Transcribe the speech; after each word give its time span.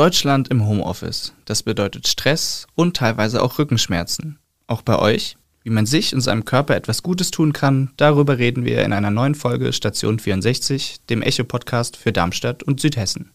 Deutschland 0.00 0.48
im 0.48 0.66
Homeoffice. 0.66 1.34
Das 1.44 1.62
bedeutet 1.62 2.08
Stress 2.08 2.66
und 2.74 2.96
teilweise 2.96 3.42
auch 3.42 3.58
Rückenschmerzen. 3.58 4.38
Auch 4.66 4.80
bei 4.80 4.98
euch? 4.98 5.36
Wie 5.62 5.68
man 5.68 5.84
sich 5.84 6.14
und 6.14 6.22
seinem 6.22 6.46
Körper 6.46 6.74
etwas 6.74 7.02
Gutes 7.02 7.30
tun 7.30 7.52
kann, 7.52 7.90
darüber 7.98 8.38
reden 8.38 8.64
wir 8.64 8.82
in 8.82 8.94
einer 8.94 9.10
neuen 9.10 9.34
Folge 9.34 9.74
Station 9.74 10.18
64, 10.18 11.04
dem 11.10 11.20
Echo-Podcast 11.20 11.98
für 11.98 12.14
Darmstadt 12.14 12.62
und 12.62 12.80
Südhessen. 12.80 13.32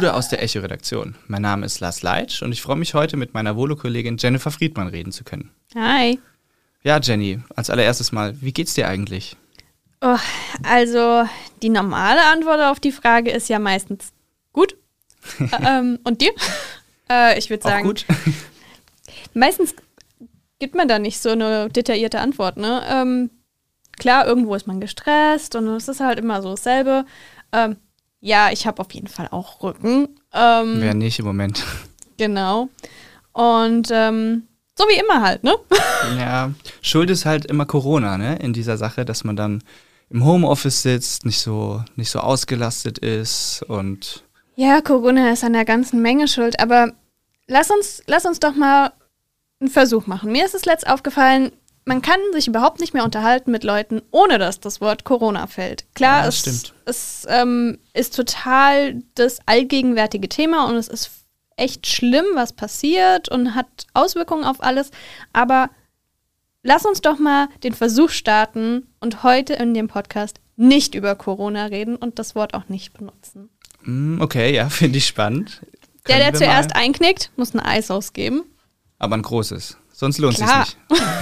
Gude 0.00 0.14
aus 0.14 0.30
der 0.30 0.42
Echo-Redaktion. 0.42 1.14
Mein 1.26 1.42
Name 1.42 1.66
ist 1.66 1.78
Lars 1.80 2.00
Leitsch 2.00 2.40
und 2.40 2.52
ich 2.52 2.62
freue 2.62 2.76
mich 2.76 2.94
heute 2.94 3.18
mit 3.18 3.34
meiner 3.34 3.54
Volo-Kollegin 3.54 4.16
Jennifer 4.16 4.50
Friedmann 4.50 4.88
reden 4.88 5.12
zu 5.12 5.24
können. 5.24 5.50
Hi. 5.74 6.18
Ja, 6.82 6.98
Jenny, 6.98 7.40
als 7.54 7.68
allererstes 7.68 8.10
mal, 8.10 8.34
wie 8.40 8.54
geht's 8.54 8.72
dir 8.72 8.88
eigentlich? 8.88 9.36
Oh, 10.00 10.16
also 10.62 11.28
die 11.60 11.68
normale 11.68 12.24
Antwort 12.32 12.62
auf 12.62 12.80
die 12.80 12.92
Frage 12.92 13.30
ist 13.30 13.50
ja 13.50 13.58
meistens 13.58 14.14
gut. 14.54 14.74
ähm, 15.66 15.98
und 16.04 16.22
dir? 16.22 16.32
Äh, 17.10 17.38
ich 17.38 17.50
würde 17.50 17.62
sagen. 17.62 17.82
Auch 17.84 17.88
gut. 17.90 18.06
meistens 19.34 19.74
gibt 20.60 20.76
man 20.76 20.88
da 20.88 20.98
nicht 20.98 21.20
so 21.20 21.28
eine 21.28 21.68
detaillierte 21.68 22.20
Antwort, 22.20 22.56
ne? 22.56 22.82
Ähm, 22.88 23.28
klar, 23.98 24.26
irgendwo 24.26 24.54
ist 24.54 24.66
man 24.66 24.80
gestresst 24.80 25.56
und 25.56 25.68
es 25.68 25.88
ist 25.88 26.00
halt 26.00 26.18
immer 26.18 26.40
so 26.40 26.52
dasselbe. 26.52 27.04
Ähm, 27.52 27.76
ja, 28.20 28.50
ich 28.52 28.66
habe 28.66 28.80
auf 28.80 28.92
jeden 28.92 29.08
Fall 29.08 29.28
auch 29.30 29.62
Rücken. 29.62 30.08
Ähm, 30.32 30.76
Wer 30.80 30.94
nicht 30.94 31.18
im 31.18 31.26
Moment. 31.26 31.64
Genau. 32.18 32.68
Und 33.32 33.88
ähm, 33.90 34.42
so 34.76 34.84
wie 34.84 34.98
immer 34.98 35.22
halt, 35.22 35.42
ne? 35.44 35.54
ja, 36.18 36.52
Schuld 36.82 37.10
ist 37.10 37.24
halt 37.26 37.46
immer 37.46 37.66
Corona, 37.66 38.18
ne? 38.18 38.36
In 38.36 38.52
dieser 38.52 38.76
Sache, 38.76 39.04
dass 39.04 39.24
man 39.24 39.36
dann 39.36 39.62
im 40.10 40.24
Homeoffice 40.24 40.82
sitzt, 40.82 41.24
nicht 41.24 41.40
so, 41.40 41.82
nicht 41.96 42.10
so 42.10 42.20
ausgelastet 42.20 42.98
ist 42.98 43.62
und. 43.68 44.24
Ja, 44.56 44.80
Corona 44.80 45.32
ist 45.32 45.44
an 45.44 45.52
der 45.52 45.64
ganzen 45.64 46.02
Menge 46.02 46.28
schuld, 46.28 46.60
aber 46.60 46.92
lass 47.46 47.70
uns, 47.70 48.02
lass 48.06 48.26
uns 48.26 48.40
doch 48.40 48.54
mal 48.54 48.92
einen 49.60 49.70
Versuch 49.70 50.06
machen. 50.06 50.32
Mir 50.32 50.44
ist 50.44 50.54
es 50.54 50.64
letzt 50.64 50.86
aufgefallen, 50.86 51.52
man 51.90 52.02
kann 52.02 52.20
sich 52.32 52.46
überhaupt 52.46 52.78
nicht 52.78 52.94
mehr 52.94 53.02
unterhalten 53.04 53.50
mit 53.50 53.64
Leuten, 53.64 54.00
ohne 54.12 54.38
dass 54.38 54.60
das 54.60 54.80
Wort 54.80 55.02
Corona 55.02 55.48
fällt. 55.48 55.84
Klar, 55.96 56.22
Ja, 56.22 56.28
es, 56.28 56.38
stimmt. 56.38 56.72
es 56.84 57.26
ähm, 57.28 57.78
ist 57.94 58.14
total 58.14 59.02
das 59.16 59.40
allgegenwärtige 59.46 60.28
Thema 60.28 60.68
und 60.68 60.76
es 60.76 60.86
ist 60.86 61.10
echt 61.56 61.88
schlimm, 61.88 62.26
was 62.34 62.52
passiert 62.52 63.28
und 63.28 63.56
hat 63.56 63.66
Auswirkungen 63.92 64.44
auf 64.44 64.62
alles. 64.62 64.92
Aber 65.32 65.68
lass 66.62 66.86
uns 66.86 67.00
doch 67.00 67.18
mal 67.18 67.48
den 67.64 67.74
Versuch 67.74 68.10
starten 68.10 68.86
und 69.00 69.24
heute 69.24 69.54
in 69.54 69.74
dem 69.74 69.88
Podcast 69.88 70.38
nicht 70.54 70.94
über 70.94 71.16
Corona 71.16 71.64
reden 71.66 71.96
und 71.96 72.20
das 72.20 72.36
Wort 72.36 72.54
auch 72.54 72.68
nicht 72.68 72.92
benutzen. 72.92 73.48
Mm, 73.82 74.20
Okay, 74.20 74.54
ja, 74.54 74.68
finde 74.70 74.98
ich 74.98 75.06
spannend. 75.08 75.60
Der, 76.06 76.14
Können 76.16 76.18
der 76.20 76.32
wir 76.32 76.38
zuerst 76.38 76.70
mal, 76.70 76.80
einknickt, 76.82 77.32
muss 77.36 77.52
ein 77.52 77.58
Eis 77.60 77.90
ausgeben. 77.90 78.44
Aber 79.00 79.16
ein 79.16 79.22
großes. 79.22 79.76
Sonst 80.00 80.16
lohnt 80.16 80.38
es 80.38 80.42
Klar. 80.42 80.66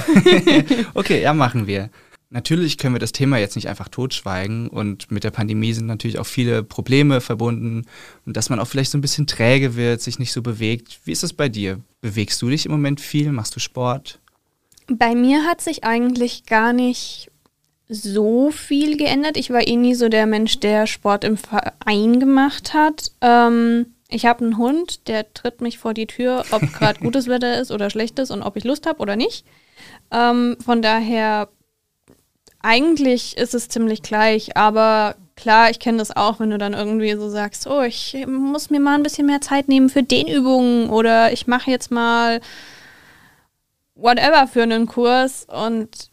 nicht. 0.07 0.87
okay, 0.95 1.21
ja, 1.21 1.35
machen 1.35 1.67
wir. 1.67 1.91
Natürlich 2.31 2.79
können 2.79 2.95
wir 2.95 3.01
das 3.01 3.11
Thema 3.11 3.37
jetzt 3.37 3.57
nicht 3.57 3.67
einfach 3.67 3.89
totschweigen 3.89 4.69
und 4.69 5.11
mit 5.11 5.25
der 5.25 5.33
Pandemie 5.33 5.73
sind 5.73 5.87
natürlich 5.87 6.21
auch 6.21 6.27
viele 6.27 6.63
Probleme 6.63 7.21
verbunden 7.21 7.87
und 8.25 8.37
dass 8.37 8.51
man 8.51 8.61
auch 8.61 8.69
vielleicht 8.69 8.93
so 8.93 8.99
ein 8.99 9.01
bisschen 9.01 9.27
träge 9.27 9.75
wird, 9.75 10.01
sich 10.01 10.21
nicht 10.21 10.31
so 10.31 10.43
bewegt. 10.43 11.01
Wie 11.05 11.11
ist 11.11 11.25
das 11.25 11.33
bei 11.33 11.49
dir? 11.49 11.81
Bewegst 12.03 12.41
du 12.41 12.51
dich 12.51 12.67
im 12.67 12.71
Moment 12.71 13.01
viel? 13.01 13.33
Machst 13.33 13.57
du 13.57 13.59
Sport? 13.59 14.21
Bei 14.87 15.17
mir 15.17 15.43
hat 15.43 15.61
sich 15.61 15.83
eigentlich 15.83 16.47
gar 16.47 16.73
nicht 16.73 17.33
so 17.89 18.53
viel 18.53 18.97
geändert. 18.97 19.37
Ich 19.37 19.51
war 19.51 19.67
eh 19.67 19.75
nie 19.75 19.97
so 19.97 20.09
der 20.09 20.27
Mensch, 20.27 20.61
der 20.61 20.87
Sport 20.87 21.25
im 21.25 21.37
Verein 21.37 22.21
gemacht 22.21 22.75
hat. 22.75 23.11
Ähm, 23.23 23.87
ich 24.09 24.27
habe 24.27 24.45
einen 24.45 24.59
Hund, 24.59 25.07
der 25.07 25.33
tritt 25.35 25.61
mich 25.61 25.79
vor 25.79 25.95
die 25.95 26.07
Tür, 26.07 26.45
ob 26.51 26.63
gerade 26.73 27.01
gutes 27.01 27.29
Wetter 27.29 27.61
ist 27.61 27.71
oder 27.71 27.91
schlechtes 27.91 28.31
und 28.31 28.43
ob 28.43 28.57
ich 28.57 28.65
Lust 28.65 28.87
habe 28.87 29.01
oder 29.01 29.17
nicht. 29.17 29.45
Ähm, 30.11 30.57
von 30.65 30.83
daher, 30.83 31.49
eigentlich 32.61 33.37
ist 33.37 33.55
es 33.55 33.69
ziemlich 33.69 34.03
gleich, 34.03 34.57
aber 34.57 35.17
klar, 35.37 35.71
ich 35.71 35.79
kenne 35.79 35.99
das 35.99 36.17
auch, 36.17 36.41
wenn 36.41 36.51
du 36.51 36.59
dann 36.59 36.75
irgendwie 36.75 37.13
so 37.15 37.29
sagst, 37.29 37.67
oh, 37.67 37.83
ich 37.83 38.17
muss 38.27 38.71
mir 38.71 38.81
mal 38.81 38.95
ein 38.95 39.03
bisschen 39.03 39.27
mehr 39.27 39.41
Zeit 39.41 39.69
nehmen 39.69 39.89
für 39.89 40.03
den 40.03 40.27
Übungen 40.27 40.91
oder 40.91 41.33
ich 41.33 41.47
mache 41.47 41.71
jetzt 41.71 41.91
mal 41.91 42.41
whatever 43.95 44.47
für 44.49 44.63
einen 44.63 44.87
Kurs 44.87 45.47
und 45.49 46.08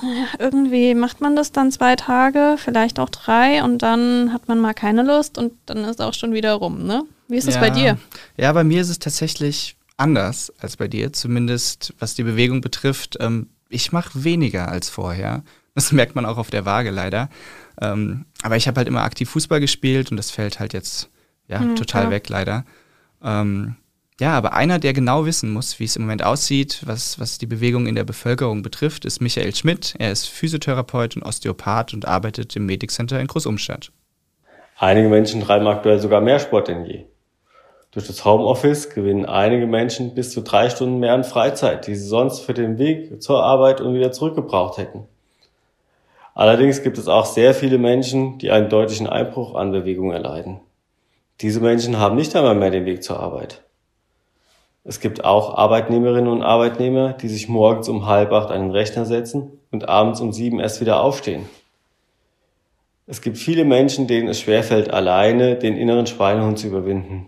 irgendwie 0.38 0.94
macht 0.94 1.20
man 1.20 1.36
das 1.36 1.52
dann 1.52 1.72
zwei 1.72 1.96
Tage, 1.96 2.56
vielleicht 2.58 2.98
auch 2.98 3.08
drei 3.08 3.62
und 3.62 3.82
dann 3.82 4.32
hat 4.32 4.48
man 4.48 4.58
mal 4.60 4.74
keine 4.74 5.02
Lust 5.02 5.38
und 5.38 5.52
dann 5.66 5.84
ist 5.84 6.00
auch 6.00 6.14
schon 6.14 6.32
wieder 6.32 6.54
rum, 6.54 6.84
ne? 6.86 7.04
Wie 7.28 7.36
ist 7.36 7.48
es 7.48 7.54
ja. 7.56 7.60
bei 7.60 7.70
dir? 7.70 7.98
Ja, 8.36 8.52
bei 8.52 8.64
mir 8.64 8.80
ist 8.80 8.88
es 8.88 8.98
tatsächlich 8.98 9.76
anders 9.96 10.52
als 10.60 10.76
bei 10.76 10.88
dir, 10.88 11.12
zumindest 11.12 11.94
was 11.98 12.14
die 12.14 12.22
Bewegung 12.22 12.60
betrifft. 12.60 13.16
Ähm, 13.20 13.48
ich 13.68 13.92
mache 13.92 14.22
weniger 14.24 14.68
als 14.68 14.88
vorher. 14.90 15.42
Das 15.74 15.92
merkt 15.92 16.14
man 16.14 16.26
auch 16.26 16.38
auf 16.38 16.50
der 16.50 16.64
Waage 16.64 16.90
leider. 16.90 17.28
Ähm, 17.80 18.26
aber 18.42 18.56
ich 18.56 18.68
habe 18.68 18.78
halt 18.78 18.88
immer 18.88 19.02
aktiv 19.02 19.28
Fußball 19.30 19.60
gespielt 19.60 20.10
und 20.10 20.16
das 20.16 20.30
fällt 20.30 20.60
halt 20.60 20.72
jetzt 20.72 21.10
ja, 21.48 21.60
Mhm, 21.60 21.76
total 21.76 22.02
klar. 22.02 22.10
weg 22.10 22.28
leider. 22.28 22.64
Ähm, 23.22 23.76
ja, 24.18 24.32
aber 24.32 24.54
einer, 24.54 24.78
der 24.78 24.94
genau 24.94 25.26
wissen 25.26 25.52
muss, 25.52 25.78
wie 25.78 25.84
es 25.84 25.96
im 25.96 26.02
Moment 26.02 26.22
aussieht, 26.22 26.80
was, 26.86 27.20
was 27.20 27.36
die 27.36 27.46
Bewegung 27.46 27.86
in 27.86 27.94
der 27.94 28.04
Bevölkerung 28.04 28.62
betrifft, 28.62 29.04
ist 29.04 29.20
Michael 29.20 29.54
Schmidt. 29.54 29.94
Er 29.98 30.10
ist 30.10 30.26
Physiotherapeut 30.26 31.16
und 31.16 31.22
Osteopath 31.22 31.92
und 31.92 32.06
arbeitet 32.06 32.56
im 32.56 32.64
Medic 32.64 32.90
Center 32.90 33.20
in 33.20 33.26
Großumstadt. 33.26 33.92
Einige 34.78 35.08
Menschen 35.08 35.42
treiben 35.42 35.66
aktuell 35.66 35.98
sogar 35.98 36.20
mehr 36.20 36.38
Sport 36.38 36.68
denn 36.68 36.84
je. 36.86 37.04
Durch 37.92 38.06
das 38.06 38.24
Homeoffice 38.24 38.90
gewinnen 38.90 39.24
einige 39.24 39.66
Menschen 39.66 40.14
bis 40.14 40.30
zu 40.30 40.42
drei 40.42 40.68
Stunden 40.68 40.98
mehr 40.98 41.14
an 41.14 41.24
Freizeit, 41.24 41.86
die 41.86 41.94
sie 41.94 42.06
sonst 42.06 42.40
für 42.40 42.52
den 42.52 42.78
Weg 42.78 43.22
zur 43.22 43.42
Arbeit 43.42 43.80
und 43.80 43.94
wieder 43.94 44.12
zurückgebraucht 44.12 44.78
hätten. 44.78 45.04
Allerdings 46.34 46.82
gibt 46.82 46.98
es 46.98 47.08
auch 47.08 47.24
sehr 47.24 47.54
viele 47.54 47.78
Menschen, 47.78 48.36
die 48.38 48.50
einen 48.50 48.68
deutlichen 48.68 49.06
Einbruch 49.06 49.54
an 49.54 49.72
Bewegung 49.72 50.12
erleiden. 50.12 50.60
Diese 51.40 51.60
Menschen 51.60 51.98
haben 51.98 52.16
nicht 52.16 52.36
einmal 52.36 52.54
mehr 52.54 52.70
den 52.70 52.84
Weg 52.84 53.02
zur 53.02 53.18
Arbeit. 53.18 53.62
Es 54.88 55.00
gibt 55.00 55.24
auch 55.24 55.56
Arbeitnehmerinnen 55.58 56.30
und 56.30 56.42
Arbeitnehmer, 56.42 57.12
die 57.14 57.28
sich 57.28 57.48
morgens 57.48 57.88
um 57.88 58.06
halb 58.06 58.32
acht 58.32 58.50
an 58.50 58.60
den 58.62 58.70
Rechner 58.70 59.04
setzen 59.04 59.50
und 59.72 59.88
abends 59.88 60.20
um 60.20 60.32
sieben 60.32 60.60
erst 60.60 60.80
wieder 60.80 61.00
aufstehen. 61.00 61.46
Es 63.08 63.20
gibt 63.20 63.36
viele 63.36 63.64
Menschen, 63.64 64.06
denen 64.06 64.28
es 64.28 64.40
schwerfällt, 64.40 64.90
alleine 64.92 65.56
den 65.56 65.76
inneren 65.76 66.06
Schweinehund 66.06 66.58
zu 66.58 66.68
überwinden. 66.68 67.26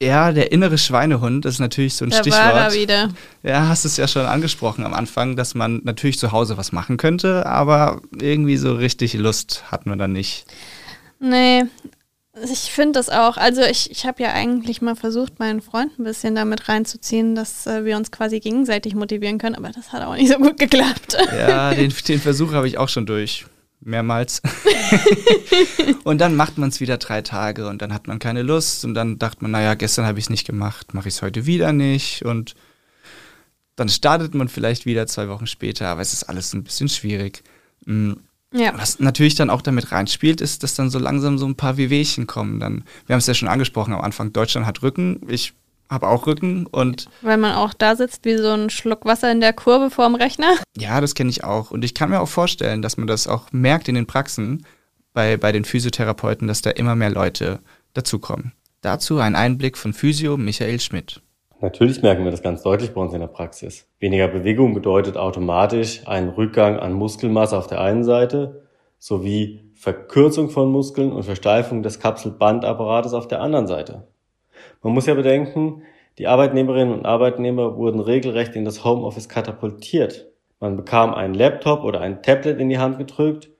Ja, 0.00 0.30
der 0.30 0.52
innere 0.52 0.78
Schweinehund 0.78 1.44
ist 1.46 1.58
natürlich 1.58 1.94
so 1.94 2.04
ein 2.04 2.10
Da 2.10 2.18
Stichwort. 2.18 2.42
war 2.54 2.68
er 2.68 2.74
wieder. 2.74 3.08
Ja, 3.42 3.66
hast 3.68 3.84
es 3.84 3.96
ja 3.96 4.06
schon 4.06 4.26
angesprochen 4.26 4.84
am 4.84 4.94
Anfang, 4.94 5.36
dass 5.36 5.54
man 5.54 5.80
natürlich 5.84 6.18
zu 6.18 6.32
Hause 6.32 6.56
was 6.56 6.70
machen 6.70 6.98
könnte, 6.98 7.46
aber 7.46 8.00
irgendwie 8.20 8.58
so 8.58 8.74
richtig 8.74 9.14
Lust 9.14 9.64
hat 9.72 9.86
man 9.86 9.98
dann 9.98 10.12
nicht. 10.12 10.46
Nee, 11.18 11.64
ich 12.42 12.70
finde 12.70 12.92
das 12.92 13.08
auch. 13.08 13.36
Also 13.36 13.62
ich, 13.62 13.90
ich 13.90 14.06
habe 14.06 14.22
ja 14.22 14.32
eigentlich 14.32 14.82
mal 14.82 14.96
versucht, 14.96 15.38
meinen 15.38 15.60
Freund 15.60 15.98
ein 15.98 16.04
bisschen 16.04 16.34
damit 16.34 16.68
reinzuziehen, 16.68 17.34
dass 17.34 17.66
äh, 17.66 17.84
wir 17.84 17.96
uns 17.96 18.10
quasi 18.10 18.40
gegenseitig 18.40 18.94
motivieren 18.94 19.38
können, 19.38 19.54
aber 19.54 19.70
das 19.70 19.92
hat 19.92 20.02
auch 20.02 20.14
nicht 20.14 20.30
so 20.30 20.38
gut 20.38 20.58
geklappt. 20.58 21.16
Ja, 21.36 21.72
den, 21.74 21.92
den 22.08 22.20
Versuch 22.20 22.52
habe 22.52 22.68
ich 22.68 22.78
auch 22.78 22.88
schon 22.88 23.06
durch. 23.06 23.46
Mehrmals. 23.80 24.42
und 26.04 26.20
dann 26.20 26.34
macht 26.34 26.58
man 26.58 26.70
es 26.70 26.80
wieder 26.80 26.96
drei 26.96 27.22
Tage 27.22 27.68
und 27.68 27.82
dann 27.82 27.92
hat 27.92 28.08
man 28.08 28.18
keine 28.18 28.42
Lust 28.42 28.84
und 28.84 28.94
dann 28.94 29.18
dachte 29.18 29.38
man, 29.42 29.52
naja, 29.52 29.74
gestern 29.74 30.06
habe 30.06 30.18
ich 30.18 30.24
es 30.24 30.30
nicht 30.30 30.46
gemacht, 30.46 30.92
mache 30.92 31.08
ich 31.08 31.14
es 31.14 31.22
heute 31.22 31.46
wieder 31.46 31.72
nicht 31.72 32.24
und 32.24 32.54
dann 33.76 33.88
startet 33.88 34.34
man 34.34 34.48
vielleicht 34.48 34.86
wieder 34.86 35.06
zwei 35.06 35.28
Wochen 35.28 35.46
später, 35.46 35.88
aber 35.88 36.00
es 36.00 36.12
ist 36.12 36.24
alles 36.24 36.52
ein 36.54 36.64
bisschen 36.64 36.88
schwierig. 36.88 37.44
Mm, 37.84 38.14
Ja. 38.52 38.72
Was 38.76 39.00
natürlich 39.00 39.34
dann 39.34 39.50
auch 39.50 39.62
damit 39.62 39.92
reinspielt, 39.92 40.40
ist, 40.40 40.62
dass 40.62 40.74
dann 40.74 40.90
so 40.90 40.98
langsam 40.98 41.38
so 41.38 41.46
ein 41.46 41.56
paar 41.56 41.76
Wehwehchen 41.76 42.26
kommen. 42.26 42.60
Dann, 42.60 42.84
wir 43.06 43.14
haben 43.14 43.18
es 43.18 43.26
ja 43.26 43.34
schon 43.34 43.48
angesprochen 43.48 43.92
am 43.92 44.00
Anfang, 44.00 44.32
Deutschland 44.32 44.66
hat 44.66 44.82
Rücken, 44.82 45.20
ich 45.28 45.54
habe 45.88 46.08
auch 46.08 46.26
Rücken 46.26 46.66
und 46.66 47.08
Weil 47.22 47.36
man 47.36 47.52
auch 47.54 47.72
da 47.72 47.94
sitzt 47.94 48.24
wie 48.24 48.36
so 48.36 48.50
ein 48.50 48.70
Schluck 48.70 49.04
Wasser 49.04 49.30
in 49.30 49.40
der 49.40 49.52
Kurve 49.52 49.90
vorm 49.90 50.14
Rechner. 50.14 50.54
ja, 50.76 51.00
das 51.00 51.14
kenne 51.14 51.30
ich 51.30 51.44
auch. 51.44 51.70
Und 51.70 51.84
ich 51.84 51.94
kann 51.94 52.10
mir 52.10 52.20
auch 52.20 52.28
vorstellen, 52.28 52.82
dass 52.82 52.96
man 52.96 53.06
das 53.06 53.28
auch 53.28 53.52
merkt 53.52 53.88
in 53.88 53.94
den 53.94 54.06
Praxen 54.06 54.66
bei, 55.12 55.36
bei 55.36 55.52
den 55.52 55.64
Physiotherapeuten, 55.64 56.48
dass 56.48 56.62
da 56.62 56.70
immer 56.70 56.94
mehr 56.94 57.10
Leute 57.10 57.60
dazukommen. 57.94 58.52
Dazu 58.80 59.18
ein 59.18 59.34
Einblick 59.34 59.78
von 59.78 59.92
Physio 59.92 60.36
Michael 60.36 60.80
Schmidt. 60.80 61.22
Natürlich 61.60 62.02
merken 62.02 62.24
wir 62.24 62.30
das 62.30 62.42
ganz 62.42 62.62
deutlich 62.62 62.92
bei 62.92 63.00
uns 63.00 63.14
in 63.14 63.20
der 63.20 63.28
Praxis. 63.28 63.88
Weniger 63.98 64.28
Bewegung 64.28 64.74
bedeutet 64.74 65.16
automatisch 65.16 66.06
einen 66.06 66.28
Rückgang 66.28 66.78
an 66.78 66.92
Muskelmasse 66.92 67.56
auf 67.56 67.66
der 67.66 67.80
einen 67.80 68.04
Seite 68.04 68.66
sowie 68.98 69.72
Verkürzung 69.74 70.50
von 70.50 70.70
Muskeln 70.70 71.12
und 71.12 71.22
Versteifung 71.22 71.82
des 71.82 71.98
Kapselbandapparates 71.98 73.14
auf 73.14 73.26
der 73.26 73.40
anderen 73.40 73.66
Seite. 73.66 74.06
Man 74.82 74.92
muss 74.92 75.06
ja 75.06 75.14
bedenken, 75.14 75.82
Die 76.18 76.26
Arbeitnehmerinnen 76.26 76.94
und 76.94 77.06
Arbeitnehmer 77.06 77.76
wurden 77.76 78.00
regelrecht 78.00 78.56
in 78.56 78.64
das 78.64 78.84
Homeoffice 78.84 79.28
katapultiert. 79.28 80.26
Man 80.60 80.76
bekam 80.76 81.12
einen 81.12 81.34
Laptop 81.34 81.84
oder 81.84 82.00
ein 82.00 82.22
Tablet 82.22 82.58
in 82.58 82.70
die 82.70 82.78
Hand 82.78 82.96
gedrückt, 82.96 83.50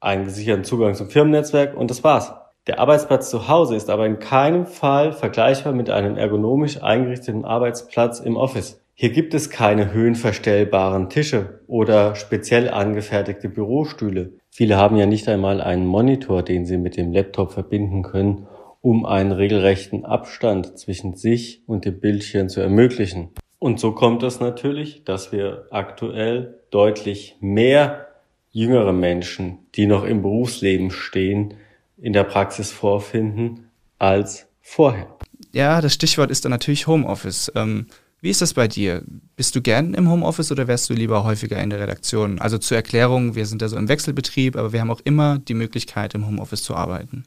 einen 0.00 0.24
gesicherten 0.24 0.64
Zugang 0.64 0.94
zum 0.94 1.10
Firmennetzwerk 1.10 1.76
und 1.76 1.90
das 1.90 2.04
war's. 2.04 2.32
Der 2.68 2.80
Arbeitsplatz 2.80 3.30
zu 3.30 3.48
Hause 3.48 3.76
ist 3.76 3.88
aber 3.88 4.04
in 4.04 4.18
keinem 4.18 4.66
Fall 4.66 5.12
vergleichbar 5.12 5.72
mit 5.72 5.88
einem 5.88 6.18
ergonomisch 6.18 6.82
eingerichteten 6.82 7.46
Arbeitsplatz 7.46 8.20
im 8.20 8.36
Office. 8.36 8.78
Hier 8.92 9.08
gibt 9.08 9.32
es 9.32 9.48
keine 9.48 9.94
höhenverstellbaren 9.94 11.08
Tische 11.08 11.60
oder 11.66 12.14
speziell 12.14 12.68
angefertigte 12.68 13.48
Bürostühle. 13.48 14.32
Viele 14.50 14.76
haben 14.76 14.96
ja 14.96 15.06
nicht 15.06 15.28
einmal 15.28 15.62
einen 15.62 15.86
Monitor, 15.86 16.42
den 16.42 16.66
sie 16.66 16.76
mit 16.76 16.98
dem 16.98 17.10
Laptop 17.10 17.52
verbinden 17.52 18.02
können, 18.02 18.46
um 18.82 19.06
einen 19.06 19.32
regelrechten 19.32 20.04
Abstand 20.04 20.78
zwischen 20.78 21.14
sich 21.14 21.62
und 21.66 21.86
dem 21.86 22.00
Bildschirm 22.00 22.50
zu 22.50 22.60
ermöglichen. 22.60 23.30
Und 23.58 23.80
so 23.80 23.92
kommt 23.92 24.22
es 24.22 24.40
natürlich, 24.40 25.04
dass 25.04 25.32
wir 25.32 25.68
aktuell 25.70 26.60
deutlich 26.70 27.36
mehr 27.40 28.08
jüngere 28.50 28.92
Menschen, 28.92 29.60
die 29.74 29.86
noch 29.86 30.04
im 30.04 30.20
Berufsleben 30.20 30.90
stehen, 30.90 31.54
in 32.00 32.12
der 32.12 32.24
Praxis 32.24 32.70
vorfinden 32.70 33.70
als 33.98 34.46
vorher. 34.60 35.08
Ja, 35.52 35.80
das 35.80 35.94
Stichwort 35.94 36.30
ist 36.30 36.44
dann 36.44 36.50
natürlich 36.50 36.86
Homeoffice. 36.86 37.50
Ähm 37.54 37.86
wie 38.20 38.30
ist 38.30 38.42
das 38.42 38.54
bei 38.54 38.66
dir? 38.66 39.02
Bist 39.36 39.54
du 39.54 39.62
gern 39.62 39.94
im 39.94 40.10
Homeoffice 40.10 40.50
oder 40.50 40.66
wärst 40.66 40.90
du 40.90 40.94
lieber 40.94 41.22
häufiger 41.22 41.62
in 41.62 41.70
der 41.70 41.78
Redaktion? 41.78 42.40
Also 42.40 42.58
zur 42.58 42.76
Erklärung, 42.76 43.36
wir 43.36 43.46
sind 43.46 43.62
da 43.62 43.68
so 43.68 43.76
im 43.76 43.88
Wechselbetrieb, 43.88 44.56
aber 44.56 44.72
wir 44.72 44.80
haben 44.80 44.90
auch 44.90 45.00
immer 45.04 45.38
die 45.38 45.54
Möglichkeit, 45.54 46.14
im 46.14 46.26
Homeoffice 46.26 46.64
zu 46.64 46.74
arbeiten. 46.74 47.22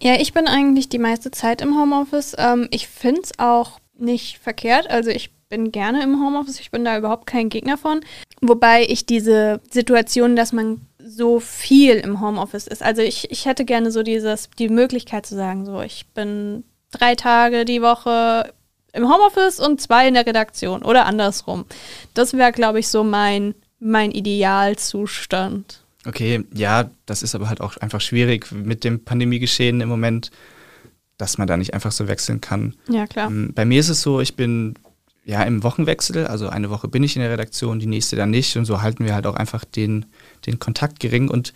Ja, 0.00 0.14
ich 0.14 0.32
bin 0.32 0.48
eigentlich 0.48 0.88
die 0.88 0.98
meiste 0.98 1.30
Zeit 1.30 1.60
im 1.60 1.78
Homeoffice. 1.78 2.34
Ähm, 2.36 2.66
ich 2.72 2.88
finde 2.88 3.20
es 3.22 3.38
auch 3.38 3.78
nicht 3.96 4.38
verkehrt. 4.38 4.90
Also 4.90 5.10
ich 5.10 5.30
bin 5.48 5.70
gerne 5.70 6.02
im 6.02 6.20
Homeoffice, 6.20 6.58
ich 6.58 6.72
bin 6.72 6.84
da 6.84 6.98
überhaupt 6.98 7.26
kein 7.26 7.48
Gegner 7.48 7.78
von. 7.78 8.00
Wobei 8.40 8.86
ich 8.88 9.06
diese 9.06 9.60
Situation, 9.70 10.34
dass 10.34 10.52
man 10.52 10.80
so 11.08 11.40
viel 11.40 11.96
im 11.96 12.20
Homeoffice 12.20 12.66
ist. 12.66 12.82
Also 12.82 13.02
ich, 13.02 13.30
ich 13.30 13.46
hätte 13.46 13.64
gerne 13.64 13.90
so 13.90 14.02
dieses, 14.02 14.50
die 14.58 14.68
Möglichkeit 14.68 15.26
zu 15.26 15.34
sagen, 15.34 15.64
so 15.64 15.80
ich 15.80 16.06
bin 16.14 16.64
drei 16.90 17.14
Tage 17.14 17.64
die 17.64 17.82
Woche 17.82 18.52
im 18.92 19.04
Homeoffice 19.04 19.60
und 19.60 19.80
zwei 19.80 20.08
in 20.08 20.14
der 20.14 20.26
Redaktion 20.26 20.82
oder 20.82 21.06
andersrum. 21.06 21.64
Das 22.14 22.34
wäre, 22.34 22.52
glaube 22.52 22.80
ich, 22.80 22.88
so 22.88 23.04
mein, 23.04 23.54
mein 23.80 24.10
Idealzustand. 24.10 25.82
Okay, 26.06 26.44
ja, 26.54 26.90
das 27.06 27.22
ist 27.22 27.34
aber 27.34 27.48
halt 27.48 27.60
auch 27.60 27.76
einfach 27.78 28.00
schwierig 28.00 28.50
mit 28.52 28.84
dem 28.84 29.04
Pandemiegeschehen 29.04 29.80
im 29.80 29.88
Moment, 29.88 30.30
dass 31.16 31.38
man 31.38 31.48
da 31.48 31.56
nicht 31.56 31.74
einfach 31.74 31.92
so 31.92 32.08
wechseln 32.08 32.40
kann. 32.40 32.74
Ja, 32.88 33.06
klar. 33.06 33.28
Ähm, 33.28 33.52
bei 33.54 33.64
mir 33.64 33.80
ist 33.80 33.88
es 33.88 34.02
so, 34.02 34.20
ich 34.20 34.36
bin 34.36 34.74
ja 35.24 35.42
im 35.42 35.62
Wochenwechsel, 35.62 36.26
also 36.26 36.48
eine 36.48 36.70
Woche 36.70 36.88
bin 36.88 37.02
ich 37.02 37.16
in 37.16 37.22
der 37.22 37.30
Redaktion, 37.30 37.80
die 37.80 37.86
nächste 37.86 38.16
dann 38.16 38.30
nicht 38.30 38.56
und 38.56 38.64
so 38.64 38.80
halten 38.80 39.04
wir 39.04 39.14
halt 39.14 39.26
auch 39.26 39.34
einfach 39.34 39.64
den, 39.64 40.06
den 40.46 40.58
Kontakt 40.58 41.00
gering 41.00 41.28
und 41.28 41.52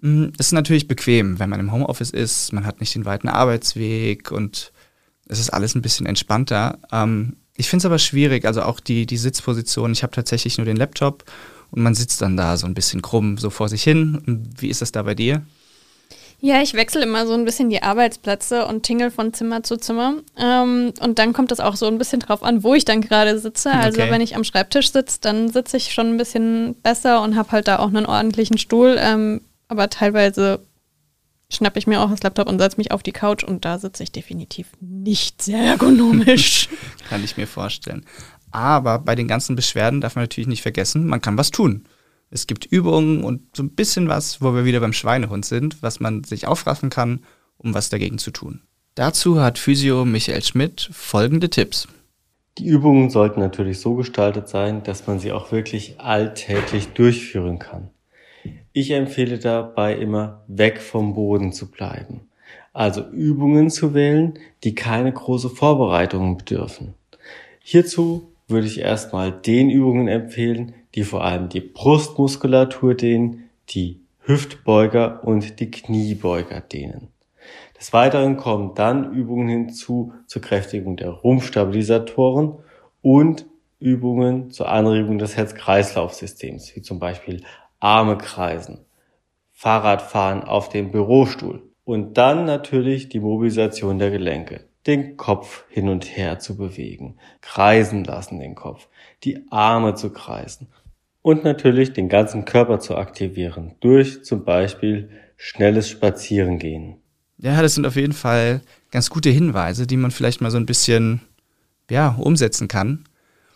mm, 0.00 0.26
es 0.38 0.46
ist 0.46 0.52
natürlich 0.52 0.88
bequem, 0.88 1.38
wenn 1.38 1.50
man 1.50 1.60
im 1.60 1.72
Homeoffice 1.72 2.10
ist, 2.10 2.52
man 2.52 2.66
hat 2.66 2.80
nicht 2.80 2.94
den 2.94 3.04
weiten 3.04 3.28
Arbeitsweg 3.28 4.30
und 4.32 4.72
es 5.28 5.38
ist 5.38 5.50
alles 5.50 5.74
ein 5.74 5.82
bisschen 5.82 6.06
entspannter. 6.06 6.78
Ähm, 6.92 7.36
ich 7.56 7.68
finde 7.68 7.82
es 7.82 7.86
aber 7.86 7.98
schwierig, 7.98 8.44
also 8.44 8.62
auch 8.62 8.80
die, 8.80 9.06
die 9.06 9.16
Sitzposition. 9.16 9.92
Ich 9.92 10.02
habe 10.02 10.12
tatsächlich 10.12 10.56
nur 10.58 10.64
den 10.64 10.76
Laptop 10.76 11.24
und 11.70 11.82
man 11.82 11.94
sitzt 11.94 12.22
dann 12.22 12.36
da 12.36 12.56
so 12.56 12.66
ein 12.66 12.74
bisschen 12.74 13.02
krumm 13.02 13.38
so 13.38 13.50
vor 13.50 13.68
sich 13.68 13.82
hin. 13.82 14.50
Wie 14.58 14.68
ist 14.68 14.82
das 14.82 14.92
da 14.92 15.02
bei 15.02 15.14
dir? 15.14 15.42
Ja, 16.42 16.62
ich 16.62 16.72
wechsle 16.72 17.02
immer 17.02 17.26
so 17.26 17.34
ein 17.34 17.44
bisschen 17.44 17.68
die 17.68 17.82
Arbeitsplätze 17.82 18.66
und 18.66 18.82
tingle 18.82 19.10
von 19.10 19.34
Zimmer 19.34 19.62
zu 19.62 19.76
Zimmer. 19.76 20.14
Ähm, 20.38 20.94
und 21.00 21.18
dann 21.18 21.34
kommt 21.34 21.50
das 21.50 21.60
auch 21.60 21.76
so 21.76 21.86
ein 21.86 21.98
bisschen 21.98 22.20
drauf 22.20 22.42
an, 22.42 22.64
wo 22.64 22.74
ich 22.74 22.86
dann 22.86 23.02
gerade 23.02 23.38
sitze. 23.38 23.70
Also 23.70 24.00
okay. 24.00 24.10
wenn 24.10 24.22
ich 24.22 24.36
am 24.36 24.44
Schreibtisch 24.44 24.90
sitze, 24.90 25.18
dann 25.20 25.50
sitze 25.50 25.76
ich 25.76 25.92
schon 25.92 26.08
ein 26.08 26.16
bisschen 26.16 26.76
besser 26.82 27.22
und 27.22 27.36
habe 27.36 27.52
halt 27.52 27.68
da 27.68 27.78
auch 27.78 27.88
einen 27.88 28.06
ordentlichen 28.06 28.56
Stuhl. 28.56 28.96
Ähm, 28.98 29.42
aber 29.68 29.90
teilweise 29.90 30.60
schnappe 31.52 31.78
ich 31.78 31.86
mir 31.86 32.00
auch 32.00 32.10
das 32.10 32.22
Laptop 32.22 32.48
und 32.48 32.58
setze 32.58 32.78
mich 32.78 32.90
auf 32.92 33.02
die 33.02 33.12
Couch 33.12 33.44
und 33.44 33.64
da 33.64 33.78
sitze 33.78 34.02
ich 34.02 34.12
definitiv 34.12 34.68
nicht 34.80 35.42
sehr 35.42 35.62
ergonomisch. 35.62 36.68
kann 37.08 37.22
ich 37.22 37.36
mir 37.36 37.46
vorstellen. 37.46 38.06
Aber 38.50 38.98
bei 38.98 39.14
den 39.14 39.28
ganzen 39.28 39.56
Beschwerden 39.56 40.00
darf 40.00 40.16
man 40.16 40.24
natürlich 40.24 40.48
nicht 40.48 40.62
vergessen, 40.62 41.06
man 41.06 41.20
kann 41.20 41.36
was 41.36 41.50
tun. 41.50 41.84
Es 42.30 42.46
gibt 42.46 42.64
Übungen 42.64 43.24
und 43.24 43.56
so 43.56 43.62
ein 43.62 43.70
bisschen 43.70 44.08
was, 44.08 44.40
wo 44.40 44.54
wir 44.54 44.64
wieder 44.64 44.80
beim 44.80 44.92
Schweinehund 44.92 45.44
sind, 45.44 45.82
was 45.82 45.98
man 45.98 46.22
sich 46.22 46.46
aufraffen 46.46 46.88
kann, 46.88 47.24
um 47.58 47.74
was 47.74 47.88
dagegen 47.88 48.18
zu 48.18 48.30
tun. 48.30 48.62
Dazu 48.94 49.40
hat 49.40 49.58
Physio 49.58 50.04
Michael 50.04 50.42
Schmidt 50.42 50.90
folgende 50.92 51.50
Tipps. 51.50 51.88
Die 52.58 52.66
Übungen 52.66 53.10
sollten 53.10 53.40
natürlich 53.40 53.80
so 53.80 53.94
gestaltet 53.94 54.48
sein, 54.48 54.82
dass 54.82 55.06
man 55.06 55.18
sie 55.18 55.32
auch 55.32 55.52
wirklich 55.52 56.00
alltäglich 56.00 56.88
durchführen 56.88 57.58
kann. 57.58 57.90
Ich 58.72 58.90
empfehle 58.92 59.38
dabei 59.38 59.96
immer, 59.96 60.44
weg 60.46 60.80
vom 60.80 61.14
Boden 61.14 61.52
zu 61.52 61.70
bleiben. 61.70 62.28
Also 62.72 63.02
Übungen 63.08 63.70
zu 63.70 63.94
wählen, 63.94 64.38
die 64.62 64.74
keine 64.74 65.12
große 65.12 65.50
Vorbereitungen 65.50 66.36
bedürfen. 66.36 66.94
Hierzu 67.60 68.32
würde 68.46 68.66
ich 68.66 68.80
erstmal 68.80 69.32
den 69.32 69.70
Übungen 69.70 70.08
empfehlen, 70.08 70.74
die 70.94 71.04
vor 71.04 71.24
allem 71.24 71.48
die 71.48 71.60
Brustmuskulatur 71.60 72.94
dehnen, 72.94 73.50
die 73.68 74.00
Hüftbeuger 74.22 75.24
und 75.24 75.60
die 75.60 75.70
Kniebeuger 75.70 76.60
dehnen. 76.60 77.08
Des 77.78 77.92
Weiteren 77.92 78.36
kommen 78.36 78.74
dann 78.74 79.12
Übungen 79.12 79.48
hinzu 79.48 80.12
zur 80.26 80.42
Kräftigung 80.42 80.96
der 80.96 81.10
Rumpfstabilisatoren 81.10 82.54
und 83.00 83.46
Übungen 83.78 84.50
zur 84.50 84.68
Anregung 84.68 85.18
des 85.18 85.36
Herz-Kreislauf-Systems, 85.36 86.76
wie 86.76 86.82
zum 86.82 86.98
Beispiel 86.98 87.42
Arme 87.78 88.18
kreisen, 88.18 88.84
Fahrradfahren 89.52 90.44
auf 90.44 90.68
dem 90.68 90.90
Bürostuhl 90.90 91.62
und 91.84 92.18
dann 92.18 92.44
natürlich 92.44 93.08
die 93.08 93.20
Mobilisation 93.20 93.98
der 93.98 94.10
Gelenke, 94.10 94.66
den 94.86 95.16
Kopf 95.16 95.64
hin 95.70 95.88
und 95.88 96.04
her 96.16 96.38
zu 96.38 96.58
bewegen, 96.58 97.16
kreisen 97.40 98.04
lassen 98.04 98.38
den 98.38 98.54
Kopf, 98.54 98.88
die 99.24 99.46
Arme 99.50 99.94
zu 99.94 100.12
kreisen 100.12 100.68
und 101.22 101.44
natürlich 101.44 101.92
den 101.92 102.08
ganzen 102.08 102.44
Körper 102.44 102.80
zu 102.80 102.96
aktivieren 102.96 103.74
durch 103.80 104.24
zum 104.24 104.44
Beispiel 104.44 105.10
schnelles 105.36 105.88
Spazierengehen. 105.88 106.96
Ja, 107.38 107.62
das 107.62 107.74
sind 107.74 107.86
auf 107.86 107.96
jeden 107.96 108.12
Fall 108.12 108.60
ganz 108.90 109.10
gute 109.10 109.30
Hinweise, 109.30 109.86
die 109.86 109.96
man 109.96 110.10
vielleicht 110.10 110.40
mal 110.40 110.50
so 110.50 110.58
ein 110.58 110.66
bisschen 110.66 111.22
ja, 111.90 112.16
umsetzen 112.18 112.68
kann. 112.68 113.04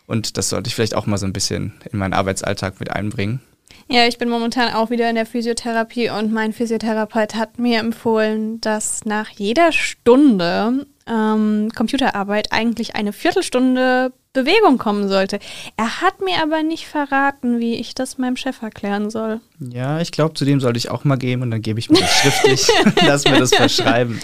Und 0.06 0.37
das 0.37 0.50
sollte 0.50 0.69
ich 0.69 0.75
vielleicht 0.75 0.94
auch 0.94 1.06
mal 1.06 1.19
so 1.19 1.26
ein 1.26 1.32
bisschen 1.32 1.75
in 1.90 1.99
meinen 1.99 2.12
Arbeitsalltag 2.12 2.81
mit 2.81 2.90
einbringen. 2.90 3.40
Ja, 3.88 4.06
ich 4.06 4.18
bin 4.18 4.28
momentan 4.28 4.73
auch 4.73 4.90
wieder 4.90 5.09
in 5.09 5.14
der 5.14 5.26
Physiotherapie 5.26 6.11
und 6.11 6.33
mein 6.33 6.52
Physiotherapeut 6.52 7.35
hat 7.35 7.59
mir 7.59 7.80
empfohlen, 7.80 8.61
dass 8.61 9.04
nach 9.04 9.30
jeder 9.30 9.73
Stunde 9.73 10.87
ähm, 11.06 11.68
Computerarbeit 11.75 12.52
eigentlich 12.52 12.97
eine 12.97 13.12
Viertelstunde 13.12 14.12
Bewegung 14.35 14.76
kommen 14.76 15.09
sollte. 15.09 15.38
Er 15.79 16.03
hat 16.03 16.21
mir 16.21 16.43
aber 16.43 16.62
nicht 16.62 16.87
verraten, 16.87 17.61
wie 17.61 17.76
ich 17.76 17.95
das 17.95 18.19
meinem 18.19 18.37
Chef 18.37 18.61
erklären 18.61 19.09
soll. 19.09 19.41
Ja, 19.59 20.00
ich 20.00 20.12
glaube, 20.12 20.35
zu 20.35 20.45
dem 20.45 20.61
sollte 20.61 20.76
ich 20.76 20.91
auch 20.91 21.05
mal 21.05 21.17
gehen 21.17 21.41
und 21.41 21.50
dann 21.50 21.62
gebe 21.62 21.79
ich 21.79 21.88
mir 21.88 22.00
das 22.00 22.11
schriftlich. 22.11 22.69
Lass 23.07 23.25
mir 23.25 23.38
das 23.38 23.55
verschreiben. 23.55 24.21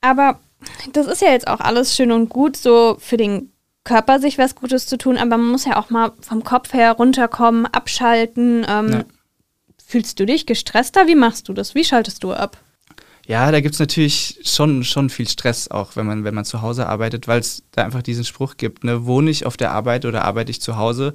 Aber 0.00 0.38
das 0.92 1.06
ist 1.06 1.22
ja 1.22 1.32
jetzt 1.32 1.48
auch 1.48 1.60
alles 1.60 1.96
schön 1.96 2.12
und 2.12 2.28
gut 2.28 2.56
so 2.56 2.96
für 3.00 3.16
den 3.16 3.50
Körper 3.82 4.18
sich 4.20 4.38
was 4.38 4.54
Gutes 4.54 4.86
zu 4.86 4.96
tun, 4.96 5.16
aber 5.16 5.36
man 5.36 5.48
muss 5.48 5.64
ja 5.64 5.76
auch 5.76 5.90
mal 5.90 6.12
vom 6.20 6.44
Kopf 6.44 6.72
her 6.72 6.92
runterkommen, 6.92 7.66
abschalten. 7.66 8.64
Ähm, 8.68 8.92
ja. 8.92 9.04
Fühlst 9.86 10.18
du 10.18 10.26
dich 10.26 10.46
gestresster? 10.46 11.06
Wie 11.06 11.14
machst 11.14 11.48
du 11.48 11.52
das? 11.52 11.74
Wie 11.74 11.84
schaltest 11.84 12.24
du 12.24 12.32
ab? 12.32 12.58
Ja, 13.26 13.50
da 13.50 13.60
gibt 13.60 13.74
es 13.74 13.80
natürlich 13.80 14.40
schon, 14.44 14.84
schon 14.84 15.08
viel 15.08 15.28
Stress, 15.28 15.68
auch 15.68 15.96
wenn 15.96 16.06
man, 16.06 16.24
wenn 16.24 16.34
man 16.34 16.44
zu 16.44 16.60
Hause 16.60 16.86
arbeitet, 16.86 17.26
weil 17.26 17.40
es 17.40 17.62
da 17.72 17.82
einfach 17.82 18.02
diesen 18.02 18.24
Spruch 18.24 18.56
gibt, 18.56 18.84
ne, 18.84 19.06
wohne 19.06 19.30
ich 19.30 19.46
auf 19.46 19.56
der 19.56 19.72
Arbeit 19.72 20.04
oder 20.04 20.24
arbeite 20.24 20.50
ich 20.50 20.60
zu 20.60 20.76
Hause? 20.76 21.14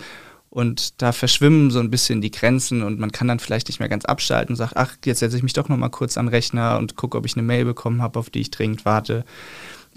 Und 0.50 1.00
da 1.04 1.12
verschwimmen 1.12 1.70
so 1.70 1.80
ein 1.80 1.92
bisschen 1.92 2.22
die 2.22 2.32
Grenzen 2.32 2.82
und 2.82 3.00
man 3.00 3.12
kann 3.12 3.28
dann 3.28 3.38
vielleicht 3.38 3.68
nicht 3.68 3.80
mehr 3.80 3.90
ganz 3.90 4.06
abschalten 4.06 4.54
und 4.54 4.56
sagt, 4.56 4.78
ach, 4.78 4.96
jetzt 5.06 5.20
setze 5.20 5.38
ich 5.38 5.44
mich 5.44 5.54
doch 5.54 5.70
nochmal 5.70 5.92
kurz 5.92 6.18
an 6.18 6.26
den 6.26 6.34
Rechner 6.34 6.80
und 6.80 6.96
gucke, 6.96 7.20
ob 7.20 7.26
ich 7.28 7.36
eine 7.36 7.44
Mail 7.44 7.66
bekommen 7.66 8.02
habe, 8.02 8.18
auf 8.18 8.32
die 8.32 8.42
ich 8.42 8.50
dringend 8.50 8.84
warte. 8.84 9.26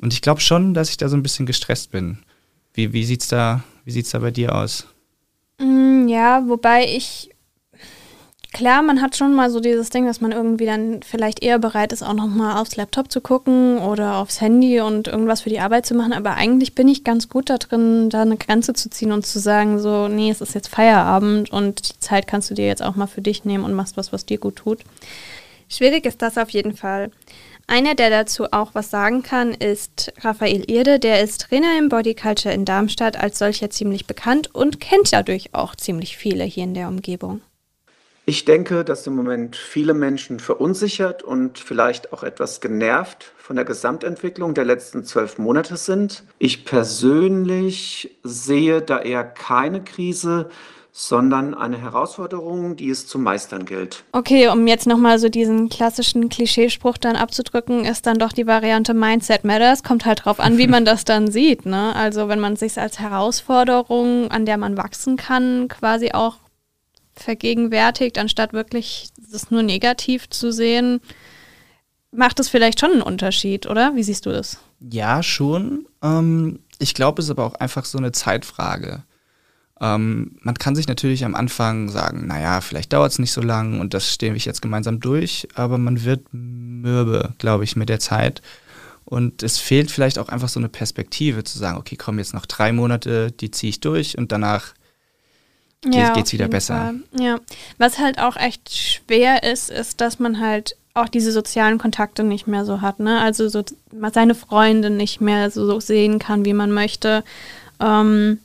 Und 0.02 0.12
ich 0.12 0.20
glaube 0.20 0.42
schon, 0.42 0.74
dass 0.74 0.90
ich 0.90 0.98
da 0.98 1.08
so 1.08 1.16
ein 1.16 1.22
bisschen 1.22 1.46
gestresst 1.46 1.90
bin. 1.90 2.18
Wie, 2.74 2.92
wie 2.92 3.04
sieht 3.04 3.22
es 3.22 3.28
da, 3.28 3.62
da 3.86 4.18
bei 4.18 4.30
dir 4.30 4.54
aus? 4.54 4.86
Mm, 5.58 6.08
ja, 6.08 6.42
wobei 6.46 6.84
ich, 6.84 7.30
klar, 8.52 8.82
man 8.82 9.00
hat 9.00 9.16
schon 9.16 9.34
mal 9.34 9.50
so 9.50 9.60
dieses 9.60 9.90
Ding, 9.90 10.06
dass 10.06 10.20
man 10.20 10.32
irgendwie 10.32 10.66
dann 10.66 11.02
vielleicht 11.02 11.42
eher 11.42 11.58
bereit 11.58 11.92
ist, 11.92 12.02
auch 12.02 12.14
nochmal 12.14 12.60
aufs 12.60 12.76
Laptop 12.76 13.10
zu 13.10 13.20
gucken 13.20 13.78
oder 13.78 14.16
aufs 14.16 14.40
Handy 14.40 14.80
und 14.80 15.08
irgendwas 15.08 15.42
für 15.42 15.50
die 15.50 15.60
Arbeit 15.60 15.86
zu 15.86 15.94
machen. 15.94 16.12
Aber 16.12 16.34
eigentlich 16.34 16.74
bin 16.74 16.88
ich 16.88 17.04
ganz 17.04 17.28
gut 17.28 17.50
da 17.50 17.58
drin, 17.58 18.10
da 18.10 18.22
eine 18.22 18.36
Grenze 18.36 18.74
zu 18.74 18.90
ziehen 18.90 19.12
und 19.12 19.26
zu 19.26 19.38
sagen, 19.38 19.78
so, 19.78 20.08
nee, 20.08 20.30
es 20.30 20.40
ist 20.40 20.54
jetzt 20.54 20.68
Feierabend 20.68 21.50
und 21.50 21.88
die 21.88 22.00
Zeit 22.00 22.26
kannst 22.26 22.50
du 22.50 22.54
dir 22.54 22.66
jetzt 22.66 22.82
auch 22.82 22.96
mal 22.96 23.06
für 23.06 23.22
dich 23.22 23.44
nehmen 23.44 23.64
und 23.64 23.74
machst 23.74 23.96
was, 23.96 24.12
was 24.12 24.26
dir 24.26 24.38
gut 24.38 24.56
tut. 24.56 24.80
Schwierig 25.68 26.04
ist 26.04 26.20
das 26.20 26.36
auf 26.36 26.50
jeden 26.50 26.74
Fall. 26.74 27.10
Einer, 27.66 27.94
der 27.94 28.10
dazu 28.10 28.46
auch 28.50 28.70
was 28.74 28.90
sagen 28.90 29.22
kann, 29.22 29.54
ist 29.54 30.12
Raphael 30.20 30.70
Irde. 30.70 30.98
Der 30.98 31.22
ist 31.22 31.40
Trainer 31.42 31.78
im 31.78 31.88
Bodyculture 31.88 32.52
in 32.52 32.64
Darmstadt, 32.64 33.16
als 33.16 33.38
solcher 33.38 33.70
ziemlich 33.70 34.06
bekannt 34.06 34.54
und 34.54 34.80
kennt 34.80 35.12
dadurch 35.12 35.54
auch 35.54 35.74
ziemlich 35.74 36.16
viele 36.16 36.44
hier 36.44 36.64
in 36.64 36.74
der 36.74 36.88
Umgebung. 36.88 37.40
Ich 38.24 38.44
denke, 38.44 38.84
dass 38.84 39.06
im 39.06 39.16
Moment 39.16 39.56
viele 39.56 39.94
Menschen 39.94 40.38
verunsichert 40.38 41.24
und 41.24 41.58
vielleicht 41.58 42.12
auch 42.12 42.22
etwas 42.22 42.60
genervt 42.60 43.32
von 43.36 43.56
der 43.56 43.64
Gesamtentwicklung 43.64 44.54
der 44.54 44.64
letzten 44.64 45.04
zwölf 45.04 45.38
Monate 45.38 45.76
sind. 45.76 46.22
Ich 46.38 46.64
persönlich 46.64 48.16
sehe 48.22 48.80
da 48.80 49.00
eher 49.00 49.24
keine 49.24 49.82
Krise, 49.82 50.50
sondern 50.92 51.54
eine 51.54 51.78
Herausforderung, 51.78 52.76
die 52.76 52.90
es 52.90 53.08
zu 53.08 53.18
meistern 53.18 53.64
gilt. 53.64 54.04
Okay, 54.12 54.48
um 54.48 54.66
jetzt 54.66 54.86
nochmal 54.86 55.18
so 55.18 55.28
diesen 55.28 55.70
klassischen 55.70 56.28
Klischeespruch 56.28 56.98
dann 56.98 57.16
abzudrücken, 57.16 57.86
ist 57.86 58.06
dann 58.06 58.18
doch 58.18 58.32
die 58.32 58.46
Variante 58.46 58.92
Mindset 58.92 59.44
Matters. 59.44 59.82
Kommt 59.82 60.04
halt 60.04 60.24
drauf 60.24 60.38
an, 60.38 60.58
wie 60.58 60.66
man 60.68 60.84
das 60.84 61.04
dann 61.04 61.30
sieht. 61.30 61.66
Ne? 61.66 61.96
Also 61.96 62.28
wenn 62.28 62.40
man 62.40 62.56
sich 62.56 62.78
als 62.78 63.00
Herausforderung, 63.00 64.30
an 64.30 64.44
der 64.44 64.58
man 64.58 64.76
wachsen 64.76 65.16
kann, 65.16 65.66
quasi 65.68 66.12
auch 66.12 66.36
vergegenwärtigt, 67.14 68.18
anstatt 68.18 68.52
wirklich 68.52 69.10
das 69.30 69.50
nur 69.50 69.62
negativ 69.62 70.28
zu 70.30 70.52
sehen, 70.52 71.00
macht 72.10 72.40
es 72.40 72.48
vielleicht 72.48 72.80
schon 72.80 72.92
einen 72.92 73.02
Unterschied, 73.02 73.66
oder? 73.66 73.94
Wie 73.94 74.02
siehst 74.02 74.26
du 74.26 74.30
das? 74.30 74.58
Ja, 74.80 75.22
schon. 75.22 75.86
Ähm, 76.02 76.60
ich 76.78 76.94
glaube, 76.94 77.20
es 77.20 77.26
ist 77.26 77.30
aber 77.30 77.44
auch 77.44 77.54
einfach 77.54 77.84
so 77.84 77.98
eine 77.98 78.12
Zeitfrage. 78.12 79.02
Ähm, 79.80 80.36
man 80.42 80.54
kann 80.54 80.76
sich 80.76 80.86
natürlich 80.88 81.24
am 81.24 81.34
Anfang 81.34 81.88
sagen, 81.88 82.26
naja, 82.26 82.60
vielleicht 82.60 82.92
dauert 82.92 83.12
es 83.12 83.18
nicht 83.18 83.32
so 83.32 83.40
lang 83.40 83.80
und 83.80 83.94
das 83.94 84.12
stehen 84.12 84.34
wir 84.34 84.40
jetzt 84.40 84.62
gemeinsam 84.62 85.00
durch, 85.00 85.48
aber 85.54 85.78
man 85.78 86.04
wird 86.04 86.26
mürbe, 86.32 87.34
glaube 87.38 87.64
ich, 87.64 87.76
mit 87.76 87.88
der 87.88 87.98
Zeit. 87.98 88.42
Und 89.04 89.42
es 89.42 89.58
fehlt 89.58 89.90
vielleicht 89.90 90.18
auch 90.18 90.28
einfach 90.28 90.48
so 90.48 90.60
eine 90.60 90.68
Perspektive 90.68 91.44
zu 91.44 91.58
sagen, 91.58 91.78
okay, 91.78 91.96
komm, 91.96 92.18
jetzt 92.18 92.34
noch 92.34 92.46
drei 92.46 92.72
Monate, 92.72 93.32
die 93.32 93.50
ziehe 93.50 93.70
ich 93.70 93.80
durch 93.80 94.16
und 94.16 94.32
danach 94.32 94.74
ja, 95.84 96.12
geht 96.12 96.26
es 96.26 96.32
wieder 96.32 96.48
besser. 96.48 96.76
Fall. 96.76 97.00
Ja, 97.18 97.38
was 97.78 97.98
halt 97.98 98.18
auch 98.18 98.36
echt 98.36 98.72
schwer 98.72 99.42
ist, 99.42 99.70
ist, 99.70 100.00
dass 100.00 100.18
man 100.18 100.40
halt 100.40 100.76
auch 100.94 101.08
diese 101.08 101.32
sozialen 101.32 101.78
Kontakte 101.78 102.22
nicht 102.22 102.46
mehr 102.46 102.64
so 102.64 102.80
hat, 102.80 103.00
ne? 103.00 103.20
Also 103.20 103.48
so 103.48 103.64
seine 104.12 104.34
Freunde 104.34 104.90
nicht 104.90 105.20
mehr 105.20 105.50
so, 105.50 105.66
so 105.66 105.80
sehen 105.80 106.18
kann, 106.18 106.44
wie 106.44 106.52
man 106.52 106.70
möchte. 106.70 107.24
Ähm, 107.80 108.38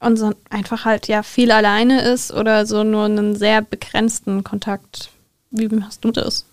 und 0.00 0.16
so 0.18 0.32
einfach 0.50 0.84
halt 0.84 1.08
ja 1.08 1.22
viel 1.22 1.50
alleine 1.50 2.02
ist 2.02 2.32
oder 2.32 2.66
so 2.66 2.84
nur 2.84 3.04
einen 3.04 3.36
sehr 3.36 3.62
begrenzten 3.62 4.44
Kontakt. 4.44 5.10
Wie 5.50 5.68
hast 5.82 6.04
du 6.04 6.10
das? 6.10 6.46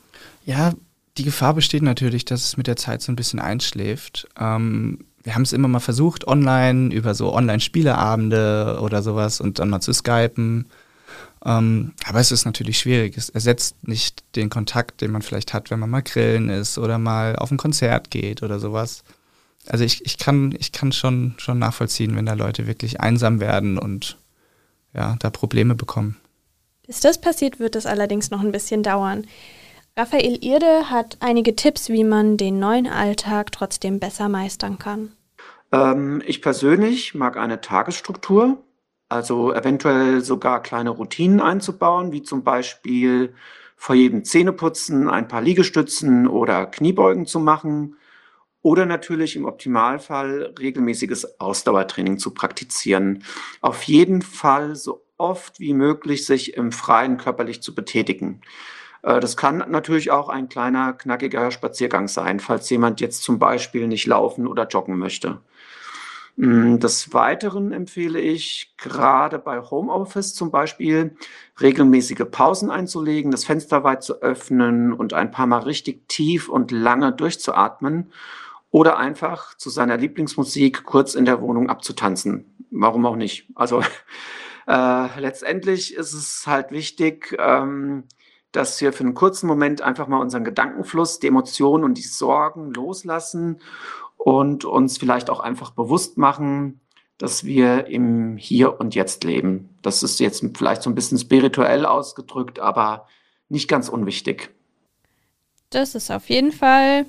Ja, 0.46 0.74
die 1.18 1.24
Gefahr 1.24 1.54
besteht 1.54 1.84
natürlich, 1.84 2.26
dass 2.26 2.46
es 2.46 2.58
mit 2.58 2.68
der 2.68 2.78
Zeit 2.78 3.02
so 3.02 3.12
ein 3.12 3.16
bisschen 3.16 3.40
einschläft. 3.40 4.28
Ähm, 4.40 5.06
wir 5.24 5.36
haben 5.36 5.44
es 5.44 5.54
immer 5.54 5.68
mal 5.68 5.80
versucht, 5.80 6.28
online, 6.28 6.94
über 6.94 7.14
so 7.14 7.34
Online-Spieleabende 7.34 8.80
oder 8.82 9.02
sowas 9.02 9.40
und 9.40 9.60
dann 9.60 9.70
mal 9.70 9.82
zu 9.82 9.94
skypen. 9.94 10.66
Ähm, 11.44 11.94
aber 12.06 12.20
es 12.20 12.32
ist 12.32 12.46
natürlich 12.46 12.80
schwierig. 12.80 13.18
Es 13.18 13.30
ersetzt 13.30 13.88
nicht 13.88 14.24
den 14.36 14.50
Kontakt, 14.50 15.02
den 15.02 15.12
man 15.12 15.22
vielleicht 15.22 15.54
hat, 15.54 15.72
wenn 15.72 15.80
man 15.80 15.90
mal 15.90 16.02
grillen 16.02 16.50
ist 16.50 16.78
oder 16.78 16.98
mal 16.98 17.36
auf 17.36 17.52
ein 17.52 17.58
Konzert 17.58 18.12
geht 18.12 18.44
oder 18.44 18.60
sowas. 18.60 19.04
Also 19.68 19.84
ich, 19.84 20.06
ich 20.06 20.18
kann, 20.18 20.56
ich 20.58 20.72
kann 20.72 20.92
schon, 20.92 21.36
schon 21.38 21.60
nachvollziehen, 21.60 22.16
wenn 22.16 22.26
da 22.26 22.34
Leute 22.34 22.68
wirklich 22.68 23.00
einsam 23.00 23.40
werden 23.40 23.78
und 23.78 24.18
ja, 24.94 25.16
da 25.20 25.30
Probleme 25.30 25.76
bekommen. 25.76 26.18
Bis 26.86 27.00
das 27.00 27.22
passiert, 27.22 27.60
wird 27.60 27.76
es 27.76 27.86
allerdings 27.86 28.32
noch 28.32 28.42
ein 28.42 28.52
bisschen 28.52 28.84
dauern. 28.84 29.26
Raphael 29.98 30.38
Irde 30.42 30.90
hat 30.90 31.18
einige 31.20 31.56
Tipps, 31.56 31.90
wie 31.90 32.06
man 32.06 32.38
den 32.38 32.60
neuen 32.60 32.88
Alltag 32.88 33.52
trotzdem 33.52 34.00
besser 34.00 34.30
meistern 34.30 34.80
kann. 34.80 35.12
Ähm, 35.72 36.24
ich 36.26 36.42
persönlich 36.42 37.14
mag 37.14 37.36
eine 37.36 37.60
Tagesstruktur, 37.60 38.64
also 39.10 39.54
eventuell 39.54 40.22
sogar 40.22 40.62
kleine 40.62 40.92
Routinen 40.92 41.42
einzubauen, 41.42 42.14
wie 42.14 42.24
zum 42.24 42.44
Beispiel 42.44 43.34
vor 43.76 43.96
jedem 43.96 44.24
Zähneputzen 44.24 45.10
ein 45.10 45.28
paar 45.28 45.42
Liegestützen 45.42 46.28
oder 46.28 46.68
Kniebeugen 46.68 47.26
zu 47.26 47.40
machen 47.40 47.98
oder 48.62 48.86
natürlich 48.86 49.36
im 49.36 49.46
Optimalfall 49.46 50.54
regelmäßiges 50.58 51.40
Ausdauertraining 51.40 52.18
zu 52.18 52.34
praktizieren. 52.34 53.24
Auf 53.60 53.84
jeden 53.84 54.22
Fall 54.22 54.76
so 54.76 55.04
oft 55.18 55.60
wie 55.60 55.74
möglich 55.74 56.26
sich 56.26 56.56
im 56.56 56.72
Freien 56.72 57.18
körperlich 57.18 57.62
zu 57.62 57.76
betätigen. 57.76 58.42
Äh, 59.04 59.20
das 59.20 59.38
kann 59.38 59.64
natürlich 59.70 60.12
auch 60.12 60.30
ein 60.30 60.50
kleiner, 60.50 60.94
knackiger 60.94 61.52
Spaziergang 61.52 62.08
sein, 62.08 62.40
falls 62.40 62.70
jemand 62.70 63.02
jetzt 63.02 63.24
zum 63.24 63.40
Beispiel 63.40 63.88
nicht 63.88 64.06
laufen 64.08 64.48
oder 64.48 64.68
joggen 64.68 64.98
möchte. 64.98 65.40
Mm, 66.38 66.78
des 66.80 67.14
Weiteren 67.14 67.72
empfehle 67.72 68.20
ich 68.20 68.74
gerade 68.78 69.38
bei 69.38 69.60
Homeoffice 69.62 70.34
zum 70.34 70.50
Beispiel 70.52 71.16
regelmäßige 71.60 72.26
Pausen 72.32 72.72
einzulegen, 72.72 73.32
das 73.32 73.46
Fenster 73.46 73.84
weit 73.84 74.04
zu 74.04 74.22
öffnen 74.22 74.94
und 74.94 75.14
ein 75.14 75.32
paar 75.32 75.48
Mal 75.48 75.64
richtig 75.64 76.08
tief 76.08 76.50
und 76.50 76.72
lange 76.72 77.12
durchzuatmen 77.12 78.12
oder 78.72 78.98
einfach 78.98 79.56
zu 79.58 79.70
seiner 79.70 79.98
Lieblingsmusik 79.98 80.84
kurz 80.86 81.14
in 81.16 81.26
der 81.26 81.42
Wohnung 81.42 81.70
abzutanzen. 81.70 82.46
Warum 82.72 83.06
auch 83.06 83.18
nicht? 83.18 83.48
Also 83.56 83.84
äh, 84.68 85.20
letztendlich 85.20 85.94
ist 85.94 86.14
es 86.14 86.48
halt 86.48 86.72
wichtig, 86.72 87.36
ähm, 87.38 88.06
dass 88.52 88.80
wir 88.82 88.94
für 88.94 89.04
einen 89.04 89.14
kurzen 89.14 89.48
Moment 89.48 89.82
einfach 89.82 90.08
mal 90.08 90.20
unseren 90.20 90.44
Gedankenfluss, 90.44 91.20
die 91.20 91.28
Emotionen 91.28 91.84
und 91.84 91.98
die 91.98 92.02
Sorgen 92.02 92.74
loslassen 92.74 93.60
und 94.18 94.66
uns 94.66 94.98
vielleicht 94.98 95.30
auch 95.30 95.40
einfach 95.40 95.72
bewusst 95.72 96.18
machen, 96.18 96.82
dass 97.18 97.44
wir 97.44 97.88
im 97.88 98.38
Hier 98.38 98.80
und 98.80 98.96
Jetzt 98.96 99.24
leben. 99.24 99.78
Das 99.82 100.04
ist 100.04 100.20
jetzt 100.20 100.44
vielleicht 100.56 100.82
so 100.82 100.90
ein 100.90 100.96
bisschen 100.96 101.18
spirituell 101.18 101.86
ausgedrückt, 101.86 102.60
aber 102.60 103.08
nicht 103.50 103.68
ganz 103.68 103.90
unwichtig. 103.90 104.50
Das 105.70 105.96
ist 105.96 106.12
auf 106.12 106.30
jeden 106.30 106.52
Fall 106.52 107.06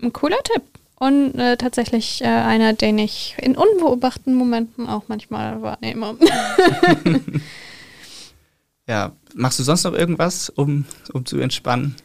ein 0.00 0.12
cooler 0.12 0.42
Tipp. 0.42 0.62
Und 0.98 1.34
äh, 1.38 1.56
tatsächlich 1.56 2.20
äh, 2.20 2.26
einer, 2.26 2.74
den 2.74 2.98
ich 2.98 3.34
in 3.40 3.56
unbeobachteten 3.56 4.34
Momenten 4.34 4.86
auch 4.86 5.04
manchmal 5.08 5.62
wahrnehme. 5.62 6.16
Ja, 8.90 9.12
machst 9.34 9.58
du 9.58 9.62
sonst 9.62 9.84
noch 9.84 9.94
irgendwas, 9.94 10.50
um, 10.50 10.84
um 11.12 11.26
zu 11.26 11.38
entspannen? 11.38 11.96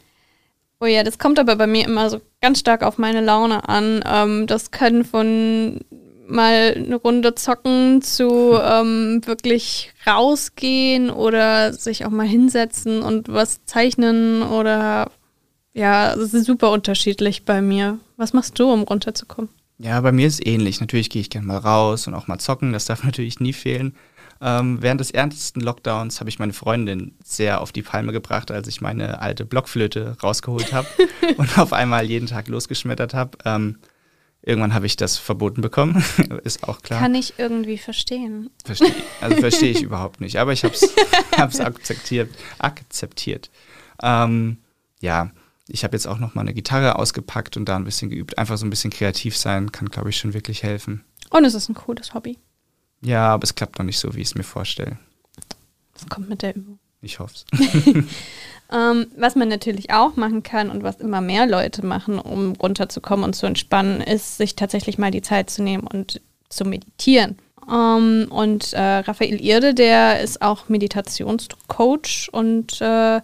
Oh 0.80 0.86
ja, 0.86 1.02
das 1.02 1.18
kommt 1.18 1.38
aber 1.38 1.56
bei 1.56 1.66
mir 1.66 1.86
immer 1.86 2.10
so 2.10 2.20
ganz 2.40 2.60
stark 2.60 2.82
auf 2.82 2.98
meine 2.98 3.22
Laune 3.22 3.68
an. 3.68 4.04
Ähm, 4.06 4.46
das 4.46 4.70
können 4.70 5.04
von 5.04 5.80
mal 6.28 6.74
eine 6.76 6.96
Runde 6.96 7.34
zocken 7.34 8.02
zu 8.02 8.58
ähm, 8.60 9.20
wirklich 9.24 9.92
rausgehen 10.06 11.10
oder 11.10 11.72
sich 11.72 12.04
auch 12.04 12.10
mal 12.10 12.26
hinsetzen 12.26 13.02
und 13.02 13.28
was 13.28 13.64
zeichnen 13.64 14.42
oder 14.42 15.10
ja, 15.72 16.14
es 16.14 16.32
ist 16.32 16.46
super 16.46 16.72
unterschiedlich 16.72 17.44
bei 17.44 17.60
mir. 17.60 17.98
Was 18.16 18.32
machst 18.32 18.58
du, 18.58 18.72
um 18.72 18.82
runterzukommen? 18.82 19.50
Ja, 19.78 20.00
bei 20.00 20.10
mir 20.10 20.26
ist 20.26 20.40
es 20.40 20.46
ähnlich. 20.46 20.80
Natürlich 20.80 21.10
gehe 21.10 21.20
ich 21.20 21.28
gerne 21.28 21.46
mal 21.46 21.58
raus 21.58 22.06
und 22.06 22.14
auch 22.14 22.28
mal 22.28 22.38
zocken, 22.38 22.72
das 22.72 22.86
darf 22.86 23.04
natürlich 23.04 23.40
nie 23.40 23.52
fehlen. 23.52 23.94
Ähm, 24.40 24.82
während 24.82 25.00
des 25.00 25.10
ernstesten 25.10 25.62
Lockdowns 25.62 26.20
habe 26.20 26.28
ich 26.28 26.38
meine 26.38 26.52
Freundin 26.52 27.14
sehr 27.24 27.60
auf 27.60 27.72
die 27.72 27.82
Palme 27.82 28.12
gebracht, 28.12 28.50
als 28.50 28.68
ich 28.68 28.80
meine 28.80 29.20
alte 29.20 29.44
Blockflöte 29.44 30.16
rausgeholt 30.22 30.72
habe 30.72 30.88
und 31.36 31.58
auf 31.58 31.72
einmal 31.72 32.04
jeden 32.04 32.26
Tag 32.26 32.48
losgeschmettert 32.48 33.14
habe. 33.14 33.38
Ähm, 33.44 33.78
irgendwann 34.42 34.74
habe 34.74 34.86
ich 34.86 34.96
das 34.96 35.16
verboten 35.16 35.62
bekommen, 35.62 36.04
ist 36.44 36.68
auch 36.68 36.82
klar. 36.82 37.00
Kann 37.00 37.14
ich 37.14 37.34
irgendwie 37.38 37.78
verstehen. 37.78 38.50
Verstehe, 38.64 38.94
also 39.20 39.36
verstehe 39.36 39.70
ich 39.70 39.82
überhaupt 39.82 40.20
nicht, 40.20 40.38
aber 40.38 40.52
ich 40.52 40.64
habe 40.64 40.74
es 40.74 41.60
akzeptiert. 41.60 42.30
akzeptiert. 42.58 43.50
Ähm, 44.02 44.58
ja, 45.00 45.30
ich 45.68 45.82
habe 45.82 45.96
jetzt 45.96 46.06
auch 46.06 46.18
noch 46.18 46.34
mal 46.34 46.42
eine 46.42 46.54
Gitarre 46.54 46.96
ausgepackt 46.96 47.56
und 47.56 47.68
da 47.68 47.76
ein 47.76 47.84
bisschen 47.84 48.10
geübt. 48.10 48.38
Einfach 48.38 48.56
so 48.56 48.66
ein 48.66 48.70
bisschen 48.70 48.90
kreativ 48.90 49.36
sein 49.36 49.72
kann, 49.72 49.88
glaube 49.88 50.10
ich, 50.10 50.16
schon 50.16 50.32
wirklich 50.32 50.62
helfen. 50.62 51.04
Und 51.30 51.44
es 51.44 51.54
ist 51.54 51.68
ein 51.68 51.74
cooles 51.74 52.14
Hobby. 52.14 52.38
Ja, 53.02 53.28
aber 53.28 53.44
es 53.44 53.54
klappt 53.54 53.78
noch 53.78 53.86
nicht 53.86 53.98
so, 53.98 54.14
wie 54.14 54.20
ich 54.20 54.28
es 54.28 54.34
mir 54.34 54.42
vorstelle. 54.42 54.98
Das 55.94 56.08
kommt 56.08 56.28
mit 56.28 56.42
der 56.42 56.56
Übung. 56.56 56.78
Ich 57.00 57.18
hoffe 57.18 57.34
es. 57.34 57.44
ähm, 58.72 59.06
was 59.16 59.34
man 59.34 59.48
natürlich 59.48 59.90
auch 59.92 60.16
machen 60.16 60.42
kann 60.42 60.70
und 60.70 60.82
was 60.82 60.96
immer 60.96 61.20
mehr 61.20 61.46
Leute 61.46 61.84
machen, 61.84 62.18
um 62.18 62.52
runterzukommen 62.52 63.24
und 63.24 63.34
zu 63.34 63.46
entspannen, 63.46 64.00
ist, 64.00 64.38
sich 64.38 64.56
tatsächlich 64.56 64.98
mal 64.98 65.10
die 65.10 65.22
Zeit 65.22 65.50
zu 65.50 65.62
nehmen 65.62 65.86
und 65.86 66.20
zu 66.48 66.64
meditieren. 66.64 67.38
Ähm, 67.70 68.26
und 68.30 68.72
äh, 68.72 68.80
Raphael 68.80 69.40
Irde, 69.40 69.74
der 69.74 70.20
ist 70.20 70.42
auch 70.42 70.68
Meditationscoach 70.68 72.28
und 72.32 72.80
äh, 72.80 73.20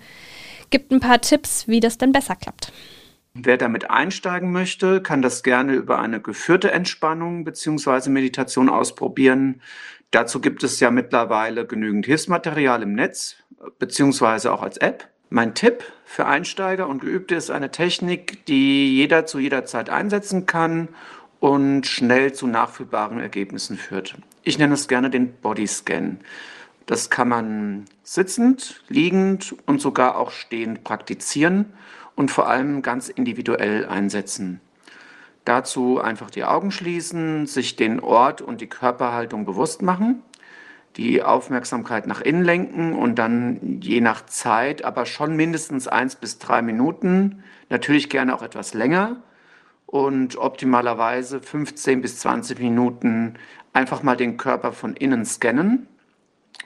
gibt 0.70 0.90
ein 0.90 1.00
paar 1.00 1.20
Tipps, 1.20 1.68
wie 1.68 1.80
das 1.80 1.98
denn 1.98 2.12
besser 2.12 2.36
klappt. 2.36 2.72
Wer 3.34 3.56
damit 3.56 3.90
einsteigen 3.90 4.52
möchte, 4.52 5.00
kann 5.00 5.22
das 5.22 5.42
gerne 5.42 5.72
über 5.72 5.98
eine 5.98 6.20
geführte 6.20 6.70
Entspannung 6.70 7.44
bzw. 7.44 8.10
Meditation 8.10 8.68
ausprobieren. 8.68 9.62
Dazu 10.10 10.40
gibt 10.40 10.62
es 10.62 10.80
ja 10.80 10.90
mittlerweile 10.90 11.66
genügend 11.66 12.04
Hilfsmaterial 12.04 12.82
im 12.82 12.92
Netz 12.92 13.36
bzw. 13.78 14.48
auch 14.48 14.62
als 14.62 14.76
App. 14.76 15.08
Mein 15.30 15.54
Tipp 15.54 15.82
für 16.04 16.26
Einsteiger 16.26 16.86
und 16.86 17.00
Geübte 17.00 17.34
ist 17.34 17.50
eine 17.50 17.70
Technik, 17.70 18.44
die 18.44 18.94
jeder 18.94 19.24
zu 19.24 19.38
jeder 19.38 19.64
Zeit 19.64 19.88
einsetzen 19.88 20.44
kann 20.44 20.88
und 21.40 21.86
schnell 21.86 22.34
zu 22.34 22.46
nachfühlbaren 22.46 23.18
Ergebnissen 23.18 23.78
führt. 23.78 24.14
Ich 24.42 24.58
nenne 24.58 24.74
es 24.74 24.88
gerne 24.88 25.08
den 25.08 25.32
Bodyscan. 25.32 26.20
Das 26.84 27.08
kann 27.08 27.28
man 27.30 27.86
sitzend, 28.02 28.82
liegend 28.88 29.54
und 29.64 29.80
sogar 29.80 30.18
auch 30.18 30.32
stehend 30.32 30.84
praktizieren 30.84 31.72
und 32.14 32.30
vor 32.30 32.48
allem 32.48 32.82
ganz 32.82 33.08
individuell 33.08 33.86
einsetzen. 33.86 34.60
Dazu 35.44 36.00
einfach 36.00 36.30
die 36.30 36.44
Augen 36.44 36.70
schließen, 36.70 37.46
sich 37.46 37.76
den 37.76 38.00
Ort 38.00 38.42
und 38.42 38.60
die 38.60 38.68
Körperhaltung 38.68 39.44
bewusst 39.44 39.82
machen 39.82 40.22
die 40.96 41.22
Aufmerksamkeit 41.22 42.06
nach 42.06 42.20
innen 42.20 42.44
lenken 42.44 42.94
und 42.94 43.18
dann 43.18 43.80
je 43.80 44.00
nach 44.00 44.26
Zeit, 44.26 44.84
aber 44.84 45.06
schon 45.06 45.36
mindestens 45.36 45.88
eins 45.88 46.16
bis 46.16 46.38
drei 46.38 46.60
Minuten, 46.62 47.42
natürlich 47.70 48.10
gerne 48.10 48.34
auch 48.34 48.42
etwas 48.42 48.74
länger 48.74 49.22
und 49.86 50.36
optimalerweise 50.36 51.40
15 51.40 52.02
bis 52.02 52.18
20 52.18 52.58
Minuten 52.58 53.34
einfach 53.72 54.02
mal 54.02 54.16
den 54.16 54.36
Körper 54.36 54.72
von 54.72 54.94
innen 54.94 55.24
scannen, 55.24 55.86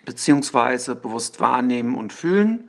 beziehungsweise 0.05 0.97
bewusst 0.97 1.41
wahrnehmen 1.41 1.95
und 1.95 2.13
fühlen, 2.13 2.69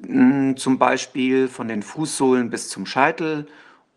zum 0.00 0.78
Beispiel 0.78 1.48
von 1.48 1.68
den 1.68 1.82
Fußsohlen 1.82 2.50
bis 2.50 2.68
zum 2.68 2.86
Scheitel 2.86 3.46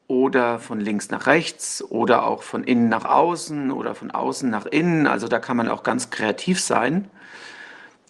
oder 0.07 0.59
von 0.59 0.79
links 0.79 1.09
nach 1.09 1.27
rechts 1.27 1.83
oder 1.83 2.25
auch 2.25 2.43
von 2.43 2.63
innen 2.63 2.89
nach 2.89 3.05
außen 3.05 3.71
oder 3.71 3.95
von 3.95 4.11
außen 4.11 4.49
nach 4.49 4.65
innen. 4.65 5.07
Also 5.07 5.27
da 5.27 5.39
kann 5.39 5.57
man 5.57 5.69
auch 5.69 5.83
ganz 5.83 6.09
kreativ 6.09 6.59
sein. 6.59 7.09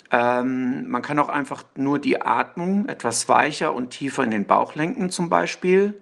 Ähm, 0.10 0.90
man 0.90 1.02
kann 1.02 1.20
auch 1.20 1.30
einfach 1.30 1.64
nur 1.76 2.00
die 2.00 2.22
Atmung 2.22 2.88
etwas 2.88 3.30
weicher 3.30 3.74
und 3.74 3.92
tiefer 3.92 4.24
in 4.24 4.32
den 4.32 4.46
Bauch 4.46 4.76
lenken 4.76 5.10
zum 5.10 5.30
Beispiel 5.30 5.94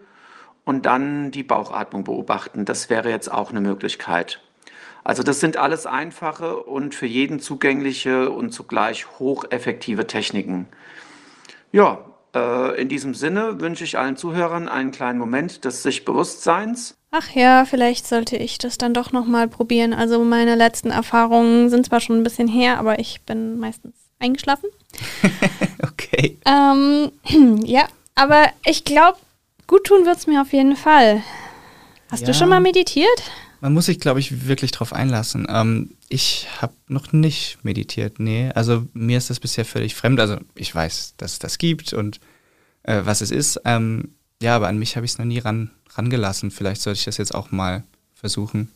und 0.64 0.86
dann 0.86 1.32
die 1.32 1.44
Bauchatmung 1.44 2.04
beobachten. 2.04 2.66
Das 2.66 2.90
wäre 2.90 3.10
jetzt 3.10 3.32
auch 3.32 3.50
eine 3.50 3.62
Möglichkeit. 3.62 4.42
Also 5.04 5.24
das 5.24 5.40
sind 5.40 5.58
alles 5.58 5.86
einfache 5.86 6.58
und 6.58 6.94
für 6.94 7.08
jeden 7.08 7.40
zugängliche 7.40 8.30
und 8.30 8.52
zugleich 8.52 9.08
hocheffektive 9.20 10.08
Techniken. 10.08 10.68
Ja, 11.72 12.06
äh, 12.36 12.82
in 12.82 12.90
diesem 12.90 13.14
Sinne 13.14 13.60
wünsche 13.60 13.84
ich 13.84 13.98
allen 13.98 14.18
Zuhörern 14.18 14.68
einen 14.68 14.92
kleinen 14.92 15.20
Moment 15.20 15.66
des 15.66 15.84
sich 15.84 16.06
Bewusstseins. 16.06 16.96
Ach 17.12 17.30
ja, 17.32 17.66
vielleicht 17.66 18.08
sollte 18.08 18.38
ich 18.38 18.60
das 18.60 18.78
dann 18.78 18.94
doch 18.94 19.12
nochmal 19.12 19.48
probieren. 19.48 19.94
Also 19.94 20.24
meine 20.24 20.56
letzten 20.56 20.92
Erfahrungen 20.92 21.70
sind 21.70 21.88
zwar 21.88 22.00
schon 22.00 22.18
ein 22.18 22.24
bisschen 22.24 22.48
her, 22.48 22.78
aber 22.78 23.00
ich 23.00 23.22
bin 23.22 23.60
meistens 23.60 23.96
eingeschlafen. 24.20 24.70
okay. 25.84 26.38
Ähm, 26.46 27.12
ja, 27.66 27.88
aber 28.16 28.48
ich 28.66 28.84
glaube, 28.84 29.18
gut 29.66 29.86
tun 29.86 30.06
wird 30.06 30.18
es 30.18 30.28
mir 30.28 30.42
auf 30.42 30.54
jeden 30.54 30.76
Fall. 30.76 31.24
Hast 32.12 32.22
ja. 32.22 32.28
du 32.28 32.34
schon 32.34 32.50
mal 32.50 32.60
meditiert? 32.60 33.32
Man 33.62 33.74
muss 33.74 33.88
sich, 33.88 34.00
glaube 34.00 34.20
ich, 34.20 34.48
wirklich 34.48 34.72
drauf 34.72 34.94
einlassen. 34.94 35.48
Ähm, 35.50 35.92
ich 36.08 36.48
habe 36.62 36.74
noch 36.88 37.12
nicht 37.12 37.58
meditiert, 37.64 38.20
nee. 38.20 38.52
Also 38.56 38.86
mir 38.94 39.18
ist 39.18 39.30
das 39.30 39.40
bisher 39.40 39.66
völlig 39.66 39.96
fremd. 39.96 40.20
Also 40.20 40.38
ich 40.56 40.74
weiß, 40.74 41.16
dass 41.18 41.34
es 41.34 41.40
das 41.40 41.58
gibt 41.58 41.94
und 41.94 42.20
äh, 42.84 43.02
was 43.04 43.22
es 43.22 43.32
ist. 43.32 43.62
Ähm, 43.66 44.14
ja, 44.42 44.56
aber 44.56 44.68
an 44.68 44.80
mich 44.80 44.96
habe 44.96 45.06
ich 45.06 45.12
es 45.12 45.18
noch 45.18 45.26
nie 45.26 45.40
ran, 45.40 45.72
rangelassen. 45.92 46.52
Vielleicht 46.52 46.82
sollte 46.82 47.00
ich 47.00 47.06
das 47.06 47.18
jetzt 47.18 47.36
auch 47.36 47.52
mal 47.52 47.84
versuchen. 48.14 48.72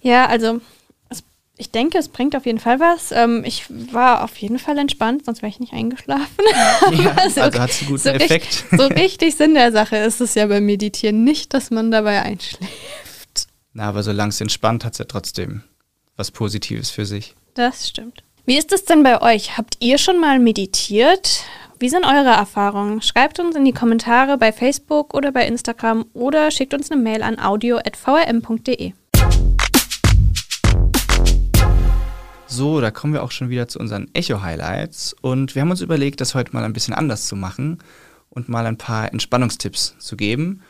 Ja, 0.00 0.26
also 0.26 0.60
es, 1.08 1.24
ich 1.56 1.70
denke, 1.70 1.98
es 1.98 2.08
bringt 2.08 2.36
auf 2.36 2.46
jeden 2.46 2.60
Fall 2.60 2.78
was. 2.78 3.10
Ähm, 3.10 3.42
ich 3.44 3.64
war 3.92 4.22
auf 4.22 4.36
jeden 4.36 4.60
Fall 4.60 4.78
entspannt, 4.78 5.24
sonst 5.24 5.42
wäre 5.42 5.50
ich 5.50 5.60
nicht 5.60 5.72
eingeschlafen. 5.72 6.26
Ja, 6.92 7.30
so, 7.30 7.40
also 7.40 7.60
hat 7.60 7.70
es 7.70 7.80
einen 7.80 7.88
guten 7.88 8.02
so 8.02 8.10
Effekt. 8.10 8.64
Richtig, 8.70 8.78
so 8.78 8.86
richtig 8.86 9.34
Sinn 9.36 9.54
der 9.54 9.72
Sache 9.72 9.96
ist 9.96 10.20
es 10.20 10.34
ja 10.34 10.46
beim 10.46 10.66
Meditieren 10.66 11.24
nicht, 11.24 11.54
dass 11.54 11.70
man 11.70 11.90
dabei 11.90 12.22
einschläft. 12.22 12.72
Na, 13.74 13.88
aber 13.88 14.02
solange 14.02 14.28
es 14.28 14.40
entspannt, 14.40 14.84
hat 14.84 14.92
es 14.92 14.98
ja 14.98 15.06
trotzdem 15.06 15.62
was 16.16 16.30
Positives 16.30 16.90
für 16.90 17.06
sich. 17.06 17.34
Das 17.54 17.88
stimmt. 17.88 18.22
Wie 18.44 18.58
ist 18.58 18.70
es 18.70 18.84
denn 18.84 19.02
bei 19.02 19.22
euch? 19.22 19.56
Habt 19.56 19.76
ihr 19.80 19.96
schon 19.96 20.20
mal 20.20 20.38
meditiert? 20.38 21.44
Wie 21.78 21.88
sind 21.88 22.04
eure 22.04 22.30
Erfahrungen? 22.30 23.00
Schreibt 23.00 23.40
uns 23.40 23.56
in 23.56 23.64
die 23.64 23.72
Kommentare 23.72 24.36
bei 24.36 24.52
Facebook 24.52 25.14
oder 25.14 25.32
bei 25.32 25.46
Instagram 25.46 26.04
oder 26.12 26.50
schickt 26.50 26.74
uns 26.74 26.90
eine 26.90 27.00
Mail 27.00 27.22
an 27.22 27.38
audio.vrm.de. 27.38 28.92
So, 32.46 32.82
da 32.82 32.90
kommen 32.90 33.14
wir 33.14 33.22
auch 33.22 33.30
schon 33.30 33.48
wieder 33.48 33.68
zu 33.68 33.78
unseren 33.78 34.10
Echo-Highlights. 34.12 35.16
Und 35.22 35.54
wir 35.54 35.62
haben 35.62 35.70
uns 35.70 35.80
überlegt, 35.80 36.20
das 36.20 36.34
heute 36.34 36.52
mal 36.52 36.64
ein 36.64 36.74
bisschen 36.74 36.92
anders 36.92 37.26
zu 37.26 37.36
machen 37.36 37.78
und 38.28 38.50
mal 38.50 38.66
ein 38.66 38.76
paar 38.76 39.10
Entspannungstipps 39.10 39.96
zu 39.98 40.18
geben. 40.18 40.62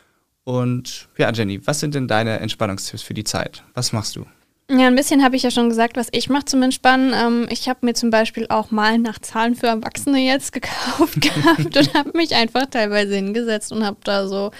Und 0.45 1.09
ja, 1.19 1.31
Jenny, 1.31 1.65
was 1.67 1.81
sind 1.81 1.95
denn 1.95 2.09
deine 2.09 2.41
Entspannungstipps 2.41 3.03
für 3.03 3.15
die 3.15 3.25
Zeit? 3.25 3.63
Was 3.75 3.93
machst 3.93 4.17
du? 4.17 4.27
Ja, 4.71 4.87
ein 4.87 4.95
bisschen 4.95 5.23
habe 5.23 5.37
ich 5.37 5.43
ja 5.43 5.51
schon 5.51 5.69
gesagt, 5.69 5.97
was 5.97 6.09
ich 6.13 6.31
mache 6.31 6.47
zum 6.47 6.63
Entspannen. 6.63 7.13
Ähm, 7.15 7.47
ich 7.51 7.69
habe 7.69 7.85
mir 7.85 7.95
zum 7.95 8.11
Beispiel 8.11 8.47
auch 8.49 8.71
mal 8.71 8.99
nach 8.99 9.19
Zahlen 9.19 9.55
für 9.55 9.67
Erwachsene 9.67 10.21
jetzt 10.21 10.53
gekauft 10.53 11.21
gehabt 11.21 11.77
und 11.77 11.95
habe 11.95 12.13
mich 12.15 12.35
einfach 12.35 12.67
teilweise 12.67 13.15
hingesetzt 13.15 13.73
und 13.73 13.85
habe 13.85 13.99
da 14.05 14.27
so 14.27 14.51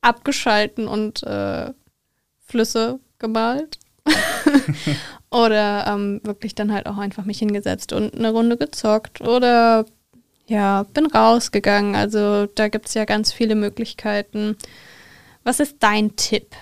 abgeschalten 0.00 0.88
und 0.88 1.22
äh, 1.24 1.72
Flüsse 2.46 3.00
gemalt. 3.18 3.78
oder 5.30 5.86
ähm, 5.86 6.20
wirklich 6.24 6.54
dann 6.54 6.72
halt 6.72 6.86
auch 6.86 6.98
einfach 6.98 7.24
mich 7.24 7.38
hingesetzt 7.38 7.92
und 7.92 8.14
eine 8.14 8.30
Runde 8.30 8.56
gezockt 8.56 9.20
oder 9.20 9.86
ja, 10.46 10.84
bin 10.94 11.06
rausgegangen. 11.06 11.94
Also 11.94 12.46
da 12.46 12.68
gibt 12.68 12.88
es 12.88 12.94
ja 12.94 13.04
ganz 13.04 13.32
viele 13.32 13.54
Möglichkeiten. 13.54 14.56
Was 15.44 15.60
ist 15.60 15.76
dein 15.80 16.16
Tipp? 16.16 16.54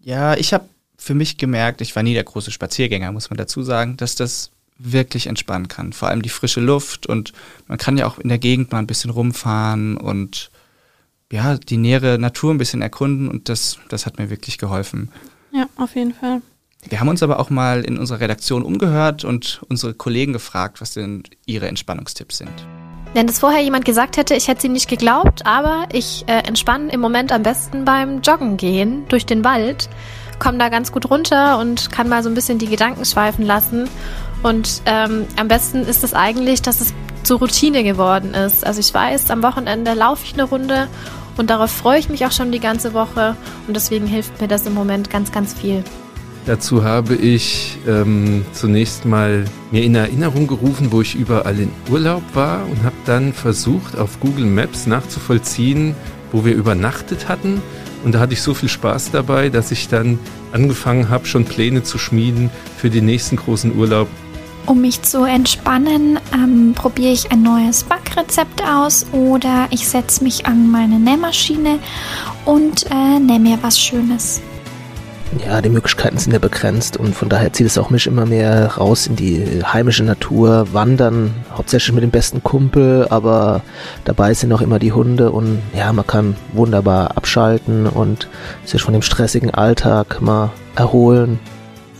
Ja, 0.00 0.34
ich 0.34 0.52
habe 0.52 0.68
für 0.96 1.14
mich 1.14 1.38
gemerkt, 1.38 1.80
ich 1.80 1.96
war 1.96 2.02
nie 2.02 2.14
der 2.14 2.24
große 2.24 2.50
Spaziergänger, 2.50 3.12
muss 3.12 3.30
man 3.30 3.38
dazu 3.38 3.62
sagen, 3.62 3.96
dass 3.96 4.14
das 4.14 4.50
wirklich 4.78 5.26
entspannen 5.26 5.68
kann. 5.68 5.92
Vor 5.92 6.08
allem 6.08 6.22
die 6.22 6.28
frische 6.28 6.60
Luft 6.60 7.06
und 7.06 7.32
man 7.68 7.78
kann 7.78 7.98
ja 7.98 8.06
auch 8.06 8.18
in 8.18 8.28
der 8.28 8.38
Gegend 8.38 8.72
mal 8.72 8.78
ein 8.78 8.86
bisschen 8.86 9.10
rumfahren 9.10 9.96
und 9.96 10.50
ja, 11.32 11.56
die 11.56 11.76
nähere 11.76 12.18
Natur 12.18 12.52
ein 12.52 12.58
bisschen 12.58 12.82
erkunden 12.82 13.28
und 13.28 13.48
das, 13.48 13.78
das 13.88 14.06
hat 14.06 14.18
mir 14.18 14.30
wirklich 14.30 14.58
geholfen. 14.58 15.10
Ja, 15.52 15.66
auf 15.76 15.94
jeden 15.94 16.14
Fall. 16.14 16.42
Wir 16.88 16.98
haben 16.98 17.08
uns 17.08 17.22
aber 17.22 17.38
auch 17.38 17.50
mal 17.50 17.84
in 17.84 17.98
unserer 17.98 18.20
Redaktion 18.20 18.62
umgehört 18.62 19.24
und 19.24 19.60
unsere 19.68 19.92
Kollegen 19.94 20.32
gefragt, 20.32 20.80
was 20.80 20.94
denn 20.94 21.22
ihre 21.44 21.68
Entspannungstipps 21.68 22.38
sind. 22.38 22.66
Wenn 23.12 23.26
das 23.26 23.40
vorher 23.40 23.60
jemand 23.60 23.84
gesagt 23.84 24.16
hätte, 24.16 24.34
ich 24.34 24.46
hätte 24.46 24.62
sie 24.62 24.68
nicht 24.68 24.88
geglaubt, 24.88 25.44
aber 25.44 25.86
ich 25.92 26.24
äh, 26.28 26.46
entspanne 26.46 26.92
im 26.92 27.00
Moment 27.00 27.32
am 27.32 27.42
besten 27.42 27.84
beim 27.84 28.20
Joggen 28.20 28.56
gehen 28.56 29.04
durch 29.08 29.26
den 29.26 29.44
Wald, 29.44 29.88
komme 30.38 30.58
da 30.58 30.68
ganz 30.68 30.92
gut 30.92 31.10
runter 31.10 31.58
und 31.58 31.90
kann 31.90 32.08
mal 32.08 32.22
so 32.22 32.28
ein 32.28 32.34
bisschen 32.34 32.58
die 32.58 32.68
Gedanken 32.68 33.04
schweifen 33.04 33.44
lassen. 33.44 33.88
Und 34.44 34.82
ähm, 34.86 35.26
am 35.36 35.48
besten 35.48 35.82
ist 35.82 36.04
es 36.04 36.14
eigentlich, 36.14 36.62
dass 36.62 36.80
es 36.80 36.94
zur 37.24 37.40
Routine 37.40 37.82
geworden 37.82 38.32
ist. 38.32 38.64
Also 38.64 38.78
ich 38.78 38.94
weiß, 38.94 39.30
am 39.30 39.42
Wochenende 39.42 39.94
laufe 39.94 40.24
ich 40.24 40.34
eine 40.34 40.44
Runde 40.44 40.86
und 41.36 41.50
darauf 41.50 41.70
freue 41.70 41.98
ich 41.98 42.08
mich 42.08 42.24
auch 42.26 42.32
schon 42.32 42.52
die 42.52 42.60
ganze 42.60 42.94
Woche 42.94 43.36
und 43.66 43.74
deswegen 43.74 44.06
hilft 44.06 44.40
mir 44.40 44.48
das 44.48 44.66
im 44.66 44.74
Moment 44.74 45.10
ganz, 45.10 45.32
ganz 45.32 45.52
viel. 45.52 45.82
Dazu 46.46 46.84
habe 46.84 47.14
ich 47.14 47.76
ähm, 47.86 48.44
zunächst 48.52 49.04
mal 49.04 49.44
mir 49.70 49.84
in 49.84 49.94
Erinnerung 49.94 50.46
gerufen, 50.46 50.90
wo 50.90 51.00
ich 51.02 51.14
überall 51.14 51.58
in 51.58 51.70
Urlaub 51.90 52.22
war 52.34 52.64
und 52.66 52.82
habe 52.82 52.96
dann 53.04 53.32
versucht, 53.32 53.98
auf 53.98 54.18
Google 54.20 54.46
Maps 54.46 54.86
nachzuvollziehen, 54.86 55.94
wo 56.32 56.44
wir 56.44 56.54
übernachtet 56.54 57.28
hatten. 57.28 57.62
Und 58.04 58.14
da 58.14 58.20
hatte 58.20 58.32
ich 58.32 58.42
so 58.42 58.54
viel 58.54 58.70
Spaß 58.70 59.10
dabei, 59.10 59.50
dass 59.50 59.70
ich 59.70 59.88
dann 59.88 60.18
angefangen 60.52 61.10
habe, 61.10 61.26
schon 61.26 61.44
Pläne 61.44 61.82
zu 61.82 61.98
schmieden 61.98 62.50
für 62.78 62.88
den 62.88 63.04
nächsten 63.04 63.36
großen 63.36 63.76
Urlaub. 63.76 64.08
Um 64.66 64.80
mich 64.80 65.02
zu 65.02 65.24
entspannen, 65.24 66.18
ähm, 66.32 66.72
probiere 66.74 67.12
ich 67.12 67.30
ein 67.32 67.42
neues 67.42 67.84
Backrezept 67.84 68.62
aus 68.62 69.06
oder 69.12 69.66
ich 69.70 69.88
setze 69.88 70.22
mich 70.24 70.46
an 70.46 70.70
meine 70.70 70.98
Nähmaschine 70.98 71.78
und 72.44 72.86
äh, 72.90 73.18
nähe 73.18 73.40
mir 73.40 73.58
was 73.62 73.80
Schönes 73.80 74.40
ja, 75.38 75.60
die 75.62 75.68
Möglichkeiten 75.68 76.18
sind 76.18 76.32
ja 76.32 76.38
begrenzt 76.38 76.96
und 76.96 77.14
von 77.14 77.28
daher 77.28 77.52
zieht 77.52 77.66
es 77.66 77.78
auch 77.78 77.90
mich 77.90 78.06
immer 78.06 78.26
mehr 78.26 78.76
raus 78.76 79.06
in 79.06 79.16
die 79.16 79.62
heimische 79.64 80.02
Natur, 80.02 80.66
wandern, 80.72 81.34
hauptsächlich 81.54 81.94
mit 81.94 82.02
dem 82.02 82.10
besten 82.10 82.42
Kumpel, 82.42 83.06
aber 83.10 83.62
dabei 84.04 84.34
sind 84.34 84.52
auch 84.52 84.60
immer 84.60 84.78
die 84.78 84.92
Hunde 84.92 85.30
und 85.30 85.62
ja, 85.72 85.92
man 85.92 86.06
kann 86.06 86.36
wunderbar 86.52 87.16
abschalten 87.16 87.86
und 87.86 88.28
sich 88.64 88.82
von 88.82 88.92
dem 88.92 89.02
stressigen 89.02 89.52
Alltag 89.54 90.20
mal 90.20 90.50
erholen. 90.74 91.38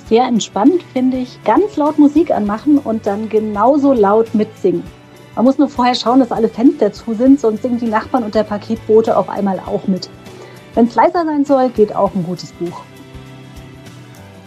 Sehr 0.08 0.24
entspannt 0.24 0.82
finde 0.92 1.18
ich, 1.18 1.38
ganz 1.44 1.76
laut 1.76 1.98
Musik 1.98 2.32
anmachen 2.32 2.78
und 2.78 3.06
dann 3.06 3.28
genauso 3.28 3.92
laut 3.92 4.34
mitsingen. 4.34 4.82
Man 5.36 5.44
muss 5.44 5.58
nur 5.58 5.68
vorher 5.68 5.94
schauen, 5.94 6.18
dass 6.18 6.32
alle 6.32 6.48
Fenster 6.48 6.92
zu 6.92 7.14
sind, 7.14 7.38
sonst 7.38 7.62
singen 7.62 7.78
die 7.78 7.86
Nachbarn 7.86 8.24
und 8.24 8.34
der 8.34 8.42
Paketbote 8.42 9.16
auf 9.16 9.28
einmal 9.28 9.60
auch 9.60 9.86
mit. 9.86 10.10
Wenn 10.74 10.86
es 10.86 10.96
leiser 10.96 11.24
sein 11.24 11.44
soll, 11.44 11.68
geht 11.70 11.94
auch 11.94 12.12
ein 12.14 12.24
gutes 12.24 12.50
Buch. 12.52 12.82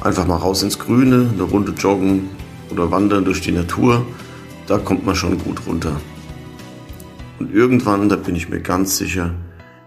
Einfach 0.04 0.28
mal 0.28 0.36
raus 0.36 0.62
ins 0.64 0.78
Grüne, 0.78 1.30
eine 1.34 1.44
Runde 1.44 1.72
joggen 1.72 2.30
oder 2.70 2.92
wandern 2.92 3.24
durch 3.24 3.40
die 3.40 3.54
Natur. 3.54 4.06
Da 4.68 4.78
kommt 4.78 5.06
man 5.06 5.16
schon 5.16 5.38
gut 5.38 5.66
runter. 5.66 6.00
Und 7.40 7.54
irgendwann, 7.54 8.10
da 8.10 8.18
bin 8.18 8.36
ich 8.36 8.50
mir 8.50 8.60
ganz 8.60 8.98
sicher, 8.98 9.34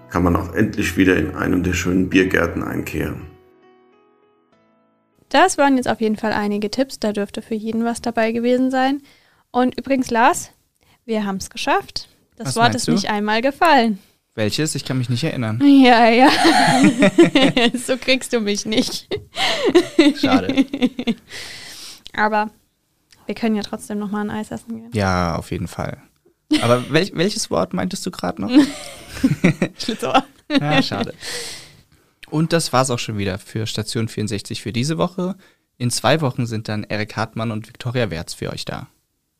kann 0.09 0.23
man 0.23 0.35
auch 0.37 0.55
endlich 0.55 0.97
wieder 0.97 1.17
in 1.17 1.35
einem 1.35 1.63
der 1.63 1.75
schönen 1.75 2.09
Biergärten 2.09 2.63
einkehren. 2.63 3.27
Das 5.29 5.59
waren 5.59 5.77
jetzt 5.77 5.89
auf 5.89 6.01
jeden 6.01 6.17
Fall 6.17 6.33
einige 6.33 6.71
Tipps, 6.71 6.99
da 6.99 7.13
dürfte 7.13 7.43
für 7.43 7.55
jeden 7.55 7.85
was 7.85 8.01
dabei 8.01 8.33
gewesen 8.33 8.71
sein. 8.71 9.03
Und 9.51 9.79
übrigens, 9.79 10.11
Lars, 10.11 10.51
wir 11.05 11.27
haben 11.27 11.37
es 11.37 11.51
geschafft. 11.51 12.09
Das 12.37 12.49
Was 12.49 12.57
Wort 12.57 12.75
ist 12.75 12.89
du? 12.89 12.93
nicht 12.93 13.11
einmal 13.11 13.43
gefallen. 13.43 13.99
Welches? 14.37 14.75
Ich 14.75 14.85
kann 14.85 14.99
mich 14.99 15.09
nicht 15.09 15.25
erinnern. 15.25 15.61
Ja, 15.65 16.09
ja. 16.09 16.29
so 17.87 17.97
kriegst 17.97 18.35
du 18.35 18.41
mich 18.41 18.67
nicht. 18.67 19.09
Schade. 20.21 20.67
Aber 22.13 22.51
wir 23.25 23.35
können 23.35 23.57
ja 23.57 23.63
trotzdem 23.63 23.99
noch 23.99 24.11
mal 24.11 24.21
ein 24.21 24.31
Eis 24.31 24.51
essen 24.51 24.77
gehen. 24.77 24.91
Ja, 24.93 25.37
auf 25.37 25.51
jeden 25.51 25.69
Fall. 25.69 26.03
Aber 26.61 26.85
welch, 26.91 27.13
welches 27.15 27.51
Wort 27.51 27.73
meintest 27.73 28.05
du 28.05 28.11
gerade 28.11 28.43
noch? 28.43 28.51
Schlitzohr. 29.79 30.25
Ja, 30.51 30.83
schade. 30.83 31.15
Und 32.29 32.53
das 32.53 32.75
war's 32.75 32.91
auch 32.91 32.99
schon 32.99 33.17
wieder 33.17 33.39
für 33.39 33.67
Station 33.67 34.07
64 34.07 34.61
für 34.61 34.73
diese 34.73 34.99
Woche. 34.99 35.37
In 35.79 35.91
zwei 35.91 36.21
Wochen 36.21 36.45
sind 36.45 36.69
dann 36.69 36.85
Erik 36.85 37.17
Hartmann 37.17 37.51
und 37.51 37.69
Viktoria 37.69 38.11
Wertz 38.11 38.35
für 38.35 38.53
euch 38.53 38.67
da. 38.67 38.89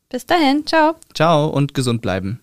Bis 0.09 0.25
dahin, 0.25 0.65
ciao. 0.65 0.95
Ciao 1.13 1.47
und 1.47 1.75
gesund 1.75 2.01
bleiben. 2.01 2.41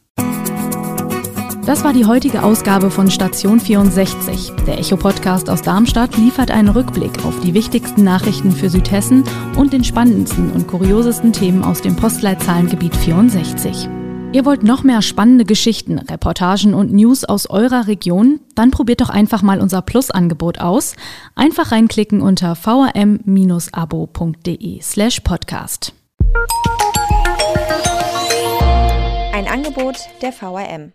Das 1.66 1.82
war 1.82 1.92
die 1.94 2.04
heutige 2.04 2.42
Ausgabe 2.42 2.90
von 2.90 3.10
Station 3.10 3.58
64. 3.58 4.52
Der 4.66 4.78
Echo-Podcast 4.78 5.48
aus 5.48 5.62
Darmstadt 5.62 6.14
liefert 6.18 6.50
einen 6.50 6.68
Rückblick 6.68 7.24
auf 7.24 7.40
die 7.40 7.54
wichtigsten 7.54 8.04
Nachrichten 8.04 8.52
für 8.52 8.68
Südhessen 8.68 9.24
und 9.56 9.72
den 9.72 9.82
spannendsten 9.82 10.52
und 10.52 10.66
kuriosesten 10.66 11.32
Themen 11.32 11.64
aus 11.64 11.80
dem 11.80 11.96
Postleitzahlengebiet 11.96 12.94
64. 12.94 13.88
Ihr 14.32 14.44
wollt 14.44 14.62
noch 14.62 14.82
mehr 14.82 15.00
spannende 15.00 15.46
Geschichten, 15.46 15.98
Reportagen 15.98 16.74
und 16.74 16.92
News 16.92 17.24
aus 17.24 17.48
eurer 17.48 17.86
Region? 17.86 18.40
Dann 18.54 18.70
probiert 18.70 19.00
doch 19.00 19.08
einfach 19.08 19.40
mal 19.40 19.62
unser 19.62 19.80
Plus-Angebot 19.80 20.60
aus. 20.60 20.96
Einfach 21.34 21.72
reinklicken 21.72 22.20
unter 22.20 22.56
vrm-abo.de 22.56 23.72
slash 24.82 25.20
podcast. 25.20 25.94
Ein 29.32 29.48
Angebot 29.48 29.96
der 30.20 30.32
VRM. 30.32 30.94